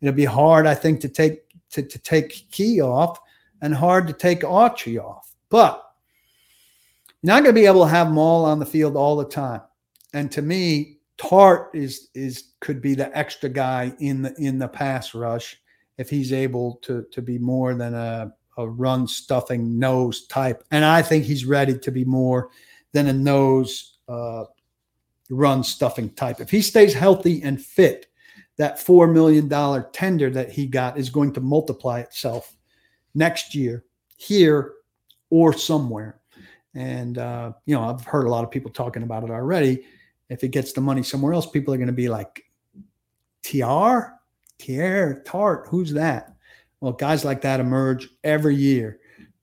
It'll 0.00 0.14
be 0.14 0.24
hard, 0.26 0.66
I 0.66 0.74
think, 0.74 1.00
to 1.00 1.08
take 1.08 1.40
to, 1.70 1.82
to 1.82 1.98
take 1.98 2.46
Key 2.50 2.80
off 2.80 3.18
and 3.62 3.74
hard 3.74 4.06
to 4.06 4.12
take 4.12 4.40
Autry 4.40 5.02
off. 5.02 5.34
But 5.48 5.82
you're 7.22 7.34
not 7.34 7.42
going 7.42 7.54
to 7.54 7.60
be 7.60 7.66
able 7.66 7.84
to 7.84 7.90
have 7.90 8.08
them 8.08 8.18
all 8.18 8.44
on 8.44 8.58
the 8.58 8.66
field 8.66 8.96
all 8.96 9.16
the 9.16 9.24
time. 9.24 9.62
And 10.12 10.30
to 10.32 10.42
me, 10.42 10.93
Tart 11.16 11.70
is 11.74 12.08
is 12.14 12.54
could 12.60 12.80
be 12.80 12.94
the 12.94 13.16
extra 13.16 13.48
guy 13.48 13.92
in 14.00 14.22
the 14.22 14.34
in 14.38 14.58
the 14.58 14.68
pass 14.68 15.14
rush 15.14 15.56
if 15.98 16.10
he's 16.10 16.32
able 16.32 16.76
to 16.82 17.04
to 17.12 17.22
be 17.22 17.38
more 17.38 17.74
than 17.74 17.94
a, 17.94 18.32
a 18.58 18.68
run 18.68 19.06
stuffing 19.06 19.78
nose 19.78 20.26
type. 20.26 20.64
And 20.70 20.84
I 20.84 21.02
think 21.02 21.24
he's 21.24 21.44
ready 21.44 21.78
to 21.78 21.90
be 21.90 22.04
more 22.04 22.50
than 22.92 23.08
a 23.08 23.12
nose 23.12 23.98
uh, 24.08 24.44
run 25.30 25.62
stuffing 25.64 26.10
type. 26.10 26.40
If 26.40 26.50
he 26.50 26.62
stays 26.62 26.94
healthy 26.94 27.42
and 27.42 27.60
fit, 27.60 28.06
that 28.56 28.78
$4 28.78 29.12
million 29.12 29.48
tender 29.92 30.30
that 30.30 30.50
he 30.50 30.66
got 30.66 30.98
is 30.98 31.10
going 31.10 31.32
to 31.32 31.40
multiply 31.40 32.00
itself 32.00 32.56
next 33.14 33.54
year 33.54 33.84
here 34.16 34.74
or 35.30 35.52
somewhere. 35.52 36.20
And, 36.74 37.18
uh, 37.18 37.52
you 37.66 37.74
know, 37.74 37.82
I've 37.82 38.04
heard 38.04 38.26
a 38.26 38.30
lot 38.30 38.44
of 38.44 38.50
people 38.50 38.70
talking 38.70 39.02
about 39.02 39.24
it 39.24 39.30
already. 39.30 39.84
If 40.34 40.40
he 40.40 40.48
gets 40.48 40.72
the 40.72 40.80
money 40.80 41.02
somewhere 41.02 41.32
else, 41.32 41.46
people 41.48 41.72
are 41.72 41.78
going 41.78 41.86
to 41.86 41.92
be 41.92 42.08
like, 42.08 42.44
TR, 43.42 44.16
Tier, 44.58 45.22
Tart, 45.24 45.66
who's 45.68 45.92
that? 45.92 46.34
Well, 46.80 46.92
guys 46.92 47.24
like 47.24 47.40
that 47.42 47.60
emerge 47.60 48.08
every 48.24 48.56
year 48.56 49.00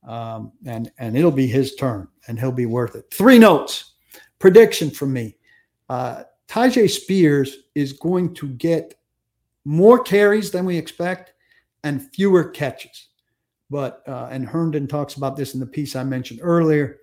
um, 0.07 0.51
and 0.65 0.91
and 0.97 1.15
it'll 1.15 1.31
be 1.31 1.47
his 1.47 1.75
turn, 1.75 2.07
and 2.27 2.39
he'll 2.39 2.51
be 2.51 2.65
worth 2.65 2.95
it. 2.95 3.05
Three 3.13 3.37
notes, 3.37 3.93
prediction 4.39 4.89
from 4.89 5.13
me: 5.13 5.37
uh, 5.89 6.23
Tyjae 6.47 6.89
Spears 6.89 7.57
is 7.75 7.93
going 7.93 8.33
to 8.35 8.47
get 8.47 8.95
more 9.63 9.99
carries 9.99 10.51
than 10.51 10.65
we 10.65 10.77
expect 10.77 11.33
and 11.83 12.09
fewer 12.13 12.45
catches. 12.45 13.09
But 13.69 14.03
uh, 14.07 14.27
and 14.31 14.47
Herndon 14.47 14.87
talks 14.87 15.15
about 15.15 15.35
this 15.37 15.53
in 15.53 15.59
the 15.59 15.67
piece 15.67 15.95
I 15.95 16.03
mentioned 16.03 16.39
earlier. 16.41 16.97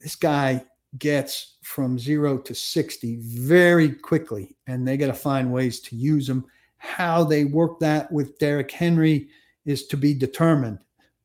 This 0.00 0.16
guy 0.16 0.64
gets 0.96 1.56
from 1.62 1.98
zero 1.98 2.38
to 2.38 2.54
60 2.54 3.18
very 3.20 3.90
quickly, 3.90 4.56
and 4.66 4.86
they 4.86 4.96
got 4.96 5.08
to 5.08 5.14
find 5.14 5.52
ways 5.52 5.80
to 5.80 5.96
use 5.96 6.26
them. 6.26 6.46
How 6.78 7.24
they 7.24 7.44
work 7.44 7.78
that 7.80 8.10
with 8.10 8.38
Derrick 8.38 8.70
Henry 8.70 9.28
is 9.66 9.86
to 9.88 9.96
be 9.96 10.14
determined 10.14 10.78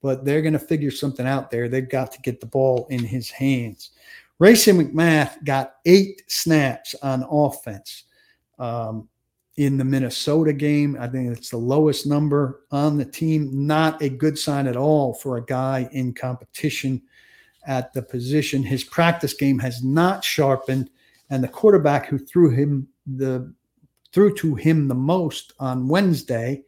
but 0.03 0.25
they're 0.25 0.41
going 0.41 0.53
to 0.53 0.59
figure 0.59 0.91
something 0.91 1.25
out 1.25 1.49
there. 1.49 1.67
They've 1.67 1.89
got 1.89 2.11
to 2.11 2.21
get 2.21 2.41
the 2.41 2.45
ball 2.45 2.85
in 2.91 3.03
his 3.03 3.31
hands. 3.31 3.91
Racey 4.37 4.73
McMath 4.73 5.43
got 5.45 5.75
eight 5.85 6.21
snaps 6.27 6.93
on 7.01 7.25
offense 7.31 8.03
um, 8.59 9.07
in 9.55 9.77
the 9.77 9.85
Minnesota 9.85 10.51
game. 10.51 10.97
I 10.99 11.07
think 11.07 11.35
it's 11.35 11.49
the 11.49 11.57
lowest 11.57 12.05
number 12.05 12.65
on 12.69 12.97
the 12.97 13.05
team. 13.05 13.65
Not 13.65 14.01
a 14.01 14.09
good 14.09 14.37
sign 14.37 14.67
at 14.67 14.75
all 14.75 15.13
for 15.13 15.37
a 15.37 15.45
guy 15.45 15.87
in 15.93 16.13
competition 16.13 17.01
at 17.65 17.93
the 17.93 18.01
position. 18.01 18.63
His 18.63 18.83
practice 18.83 19.33
game 19.33 19.59
has 19.59 19.83
not 19.83 20.23
sharpened, 20.23 20.89
and 21.29 21.43
the 21.43 21.47
quarterback 21.47 22.07
who 22.07 22.17
threw 22.17 22.49
him 22.49 22.87
the 23.05 23.53
threw 24.11 24.33
to 24.35 24.55
him 24.55 24.87
the 24.87 24.95
most 24.95 25.53
on 25.59 25.87
Wednesday 25.87 26.63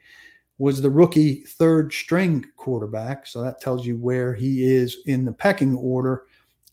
was 0.57 0.81
the 0.81 0.89
rookie 0.89 1.43
third 1.43 1.93
string 1.93 2.45
quarterback. 2.55 3.27
So 3.27 3.41
that 3.41 3.61
tells 3.61 3.85
you 3.85 3.97
where 3.97 4.33
he 4.33 4.63
is 4.63 4.97
in 5.05 5.25
the 5.25 5.31
pecking 5.31 5.75
order. 5.75 6.23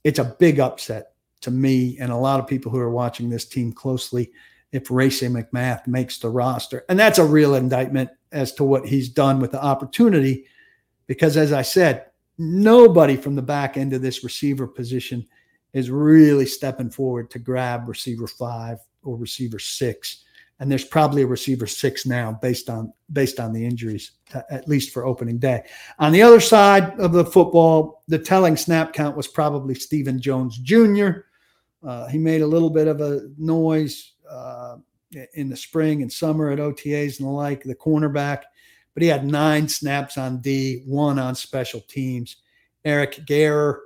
It's 0.04 0.18
a 0.18 0.36
big 0.38 0.60
upset 0.60 1.12
to 1.42 1.50
me 1.50 1.98
and 2.00 2.10
a 2.10 2.16
lot 2.16 2.40
of 2.40 2.46
people 2.46 2.70
who 2.72 2.78
are 2.78 2.90
watching 2.90 3.28
this 3.28 3.44
team 3.44 3.72
closely 3.72 4.30
if 4.70 4.90
Racey 4.90 5.28
McMath 5.28 5.86
makes 5.86 6.18
the 6.18 6.30
roster. 6.30 6.84
And 6.88 6.98
that's 6.98 7.18
a 7.18 7.24
real 7.24 7.54
indictment 7.54 8.10
as 8.30 8.52
to 8.54 8.64
what 8.64 8.86
he's 8.86 9.08
done 9.08 9.40
with 9.40 9.50
the 9.50 9.62
opportunity. 9.62 10.46
Because 11.06 11.36
as 11.36 11.52
I 11.52 11.62
said, 11.62 12.06
nobody 12.38 13.16
from 13.16 13.34
the 13.34 13.42
back 13.42 13.76
end 13.76 13.92
of 13.92 14.02
this 14.02 14.24
receiver 14.24 14.66
position 14.66 15.26
is 15.72 15.90
really 15.90 16.46
stepping 16.46 16.90
forward 16.90 17.30
to 17.30 17.38
grab 17.38 17.88
receiver 17.88 18.26
five 18.26 18.78
or 19.02 19.16
receiver 19.16 19.58
six 19.58 20.24
and 20.62 20.70
there's 20.70 20.84
probably 20.84 21.22
a 21.22 21.26
receiver 21.26 21.66
six 21.66 22.06
now 22.06 22.38
based 22.40 22.70
on 22.70 22.92
based 23.12 23.40
on 23.40 23.52
the 23.52 23.66
injuries, 23.66 24.12
at 24.48 24.68
least 24.68 24.92
for 24.92 25.04
opening 25.04 25.36
day. 25.36 25.60
On 25.98 26.12
the 26.12 26.22
other 26.22 26.38
side 26.38 26.98
of 27.00 27.12
the 27.12 27.24
football, 27.24 28.04
the 28.06 28.18
telling 28.18 28.56
snap 28.56 28.92
count 28.92 29.16
was 29.16 29.26
probably 29.26 29.74
Stephen 29.74 30.20
Jones 30.20 30.58
Jr. 30.58 31.08
Uh, 31.82 32.06
he 32.06 32.16
made 32.16 32.42
a 32.42 32.46
little 32.46 32.70
bit 32.70 32.86
of 32.86 33.00
a 33.00 33.28
noise 33.38 34.12
uh, 34.30 34.76
in 35.34 35.48
the 35.48 35.56
spring 35.56 36.02
and 36.02 36.12
summer 36.12 36.50
at 36.50 36.60
OTAs 36.60 37.18
and 37.18 37.26
the 37.26 37.32
like, 37.32 37.64
the 37.64 37.74
cornerback, 37.74 38.42
but 38.94 39.02
he 39.02 39.08
had 39.08 39.24
nine 39.26 39.68
snaps 39.68 40.18
on 40.18 40.40
D, 40.40 40.82
one 40.86 41.18
on 41.18 41.34
special 41.34 41.80
teams. 41.80 42.36
Eric 42.84 43.20
Garror, 43.26 43.78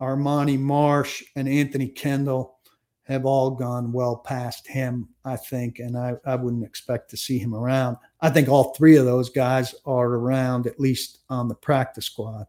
Armani 0.00 0.58
Marsh, 0.58 1.22
and 1.36 1.48
Anthony 1.48 1.88
Kendall 1.88 2.58
have 3.04 3.26
all 3.26 3.50
gone 3.50 3.92
well 3.92 4.16
past 4.16 4.66
him, 4.66 5.08
I 5.24 5.36
think, 5.36 5.78
and 5.78 5.96
I, 5.96 6.14
I 6.24 6.36
wouldn't 6.36 6.64
expect 6.64 7.10
to 7.10 7.16
see 7.16 7.38
him 7.38 7.54
around. 7.54 7.96
I 8.20 8.30
think 8.30 8.48
all 8.48 8.74
three 8.74 8.96
of 8.96 9.04
those 9.04 9.28
guys 9.28 9.74
are 9.84 10.06
around, 10.14 10.66
at 10.66 10.80
least 10.80 11.18
on 11.28 11.48
the 11.48 11.54
practice 11.54 12.06
squad. 12.06 12.46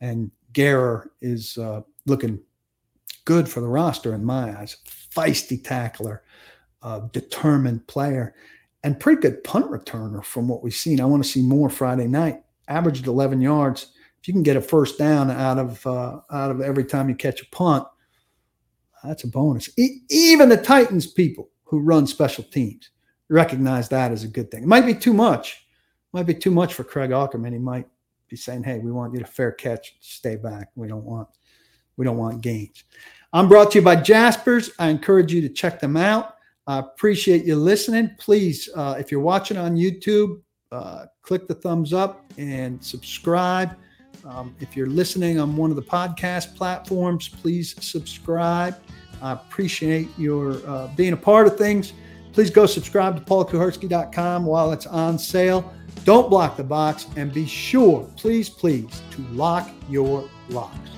And 0.00 0.30
Garror 0.52 1.08
is 1.22 1.56
uh, 1.56 1.82
looking 2.06 2.38
good 3.24 3.48
for 3.48 3.60
the 3.60 3.68
roster 3.68 4.14
in 4.14 4.24
my 4.24 4.58
eyes. 4.58 4.76
Feisty 4.86 5.62
tackler, 5.62 6.22
uh, 6.82 7.00
determined 7.12 7.86
player, 7.86 8.34
and 8.84 9.00
pretty 9.00 9.20
good 9.20 9.42
punt 9.42 9.70
returner 9.70 10.22
from 10.22 10.46
what 10.46 10.62
we've 10.62 10.74
seen. 10.74 11.00
I 11.00 11.06
want 11.06 11.24
to 11.24 11.28
see 11.28 11.42
more 11.42 11.70
Friday 11.70 12.06
night. 12.06 12.42
Averaged 12.68 13.06
11 13.06 13.40
yards. 13.40 13.90
If 14.20 14.28
you 14.28 14.34
can 14.34 14.42
get 14.42 14.56
a 14.56 14.60
first 14.60 14.98
down 14.98 15.30
out 15.30 15.58
of 15.58 15.86
uh, 15.86 16.20
out 16.30 16.50
of 16.50 16.60
every 16.60 16.84
time 16.84 17.08
you 17.08 17.14
catch 17.14 17.42
a 17.42 17.46
punt, 17.46 17.86
that's 19.02 19.24
a 19.24 19.28
bonus. 19.28 19.68
E- 19.76 20.00
even 20.08 20.48
the 20.48 20.56
Titans 20.56 21.06
people 21.06 21.50
who 21.64 21.80
run 21.80 22.06
special 22.06 22.44
teams 22.44 22.90
recognize 23.28 23.88
that 23.88 24.12
as 24.12 24.22
a 24.22 24.28
good 24.28 24.50
thing. 24.50 24.62
It 24.62 24.68
might 24.68 24.86
be 24.86 24.94
too 24.94 25.12
much. 25.12 25.66
It 26.12 26.16
might 26.16 26.26
be 26.26 26.34
too 26.34 26.50
much 26.50 26.72
for 26.72 26.84
Craig 26.84 27.10
Aukerman. 27.10 27.52
He 27.52 27.58
might 27.58 27.86
be 28.28 28.36
saying, 28.36 28.64
"Hey, 28.64 28.78
we 28.78 28.92
want 28.92 29.12
you 29.12 29.18
to 29.18 29.26
fair 29.26 29.52
catch, 29.52 29.96
stay 30.00 30.36
back. 30.36 30.70
We 30.74 30.88
don't 30.88 31.04
want 31.04 31.28
we 31.96 32.04
don't 32.04 32.18
want 32.18 32.40
gains." 32.40 32.84
I'm 33.32 33.48
brought 33.48 33.72
to 33.72 33.78
you 33.78 33.84
by 33.84 33.96
Jaspers. 33.96 34.70
I 34.78 34.88
encourage 34.88 35.34
you 35.34 35.42
to 35.42 35.48
check 35.50 35.80
them 35.80 35.96
out. 35.96 36.33
I 36.66 36.78
appreciate 36.78 37.44
you 37.44 37.56
listening. 37.56 38.10
Please, 38.18 38.68
uh, 38.74 38.96
if 38.98 39.10
you're 39.10 39.20
watching 39.20 39.56
on 39.56 39.76
YouTube, 39.76 40.40
uh, 40.72 41.06
click 41.22 41.46
the 41.46 41.54
thumbs 41.54 41.92
up 41.92 42.24
and 42.38 42.82
subscribe. 42.82 43.76
Um, 44.24 44.56
if 44.60 44.76
you're 44.76 44.88
listening 44.88 45.38
on 45.38 45.56
one 45.56 45.70
of 45.70 45.76
the 45.76 45.82
podcast 45.82 46.56
platforms, 46.56 47.28
please 47.28 47.74
subscribe. 47.84 48.76
I 49.20 49.32
appreciate 49.32 50.08
your 50.18 50.66
uh, 50.66 50.88
being 50.96 51.12
a 51.12 51.16
part 51.16 51.46
of 51.46 51.58
things. 51.58 51.92
Please 52.32 52.50
go 52.50 52.66
subscribe 52.66 53.16
to 53.16 53.22
paulkuharsky.com 53.22 54.46
while 54.46 54.72
it's 54.72 54.86
on 54.86 55.18
sale. 55.18 55.72
Don't 56.04 56.28
block 56.28 56.56
the 56.56 56.64
box 56.64 57.06
and 57.16 57.32
be 57.32 57.46
sure, 57.46 58.08
please, 58.16 58.48
please, 58.48 59.02
to 59.12 59.22
lock 59.28 59.70
your 59.88 60.28
locks. 60.48 60.90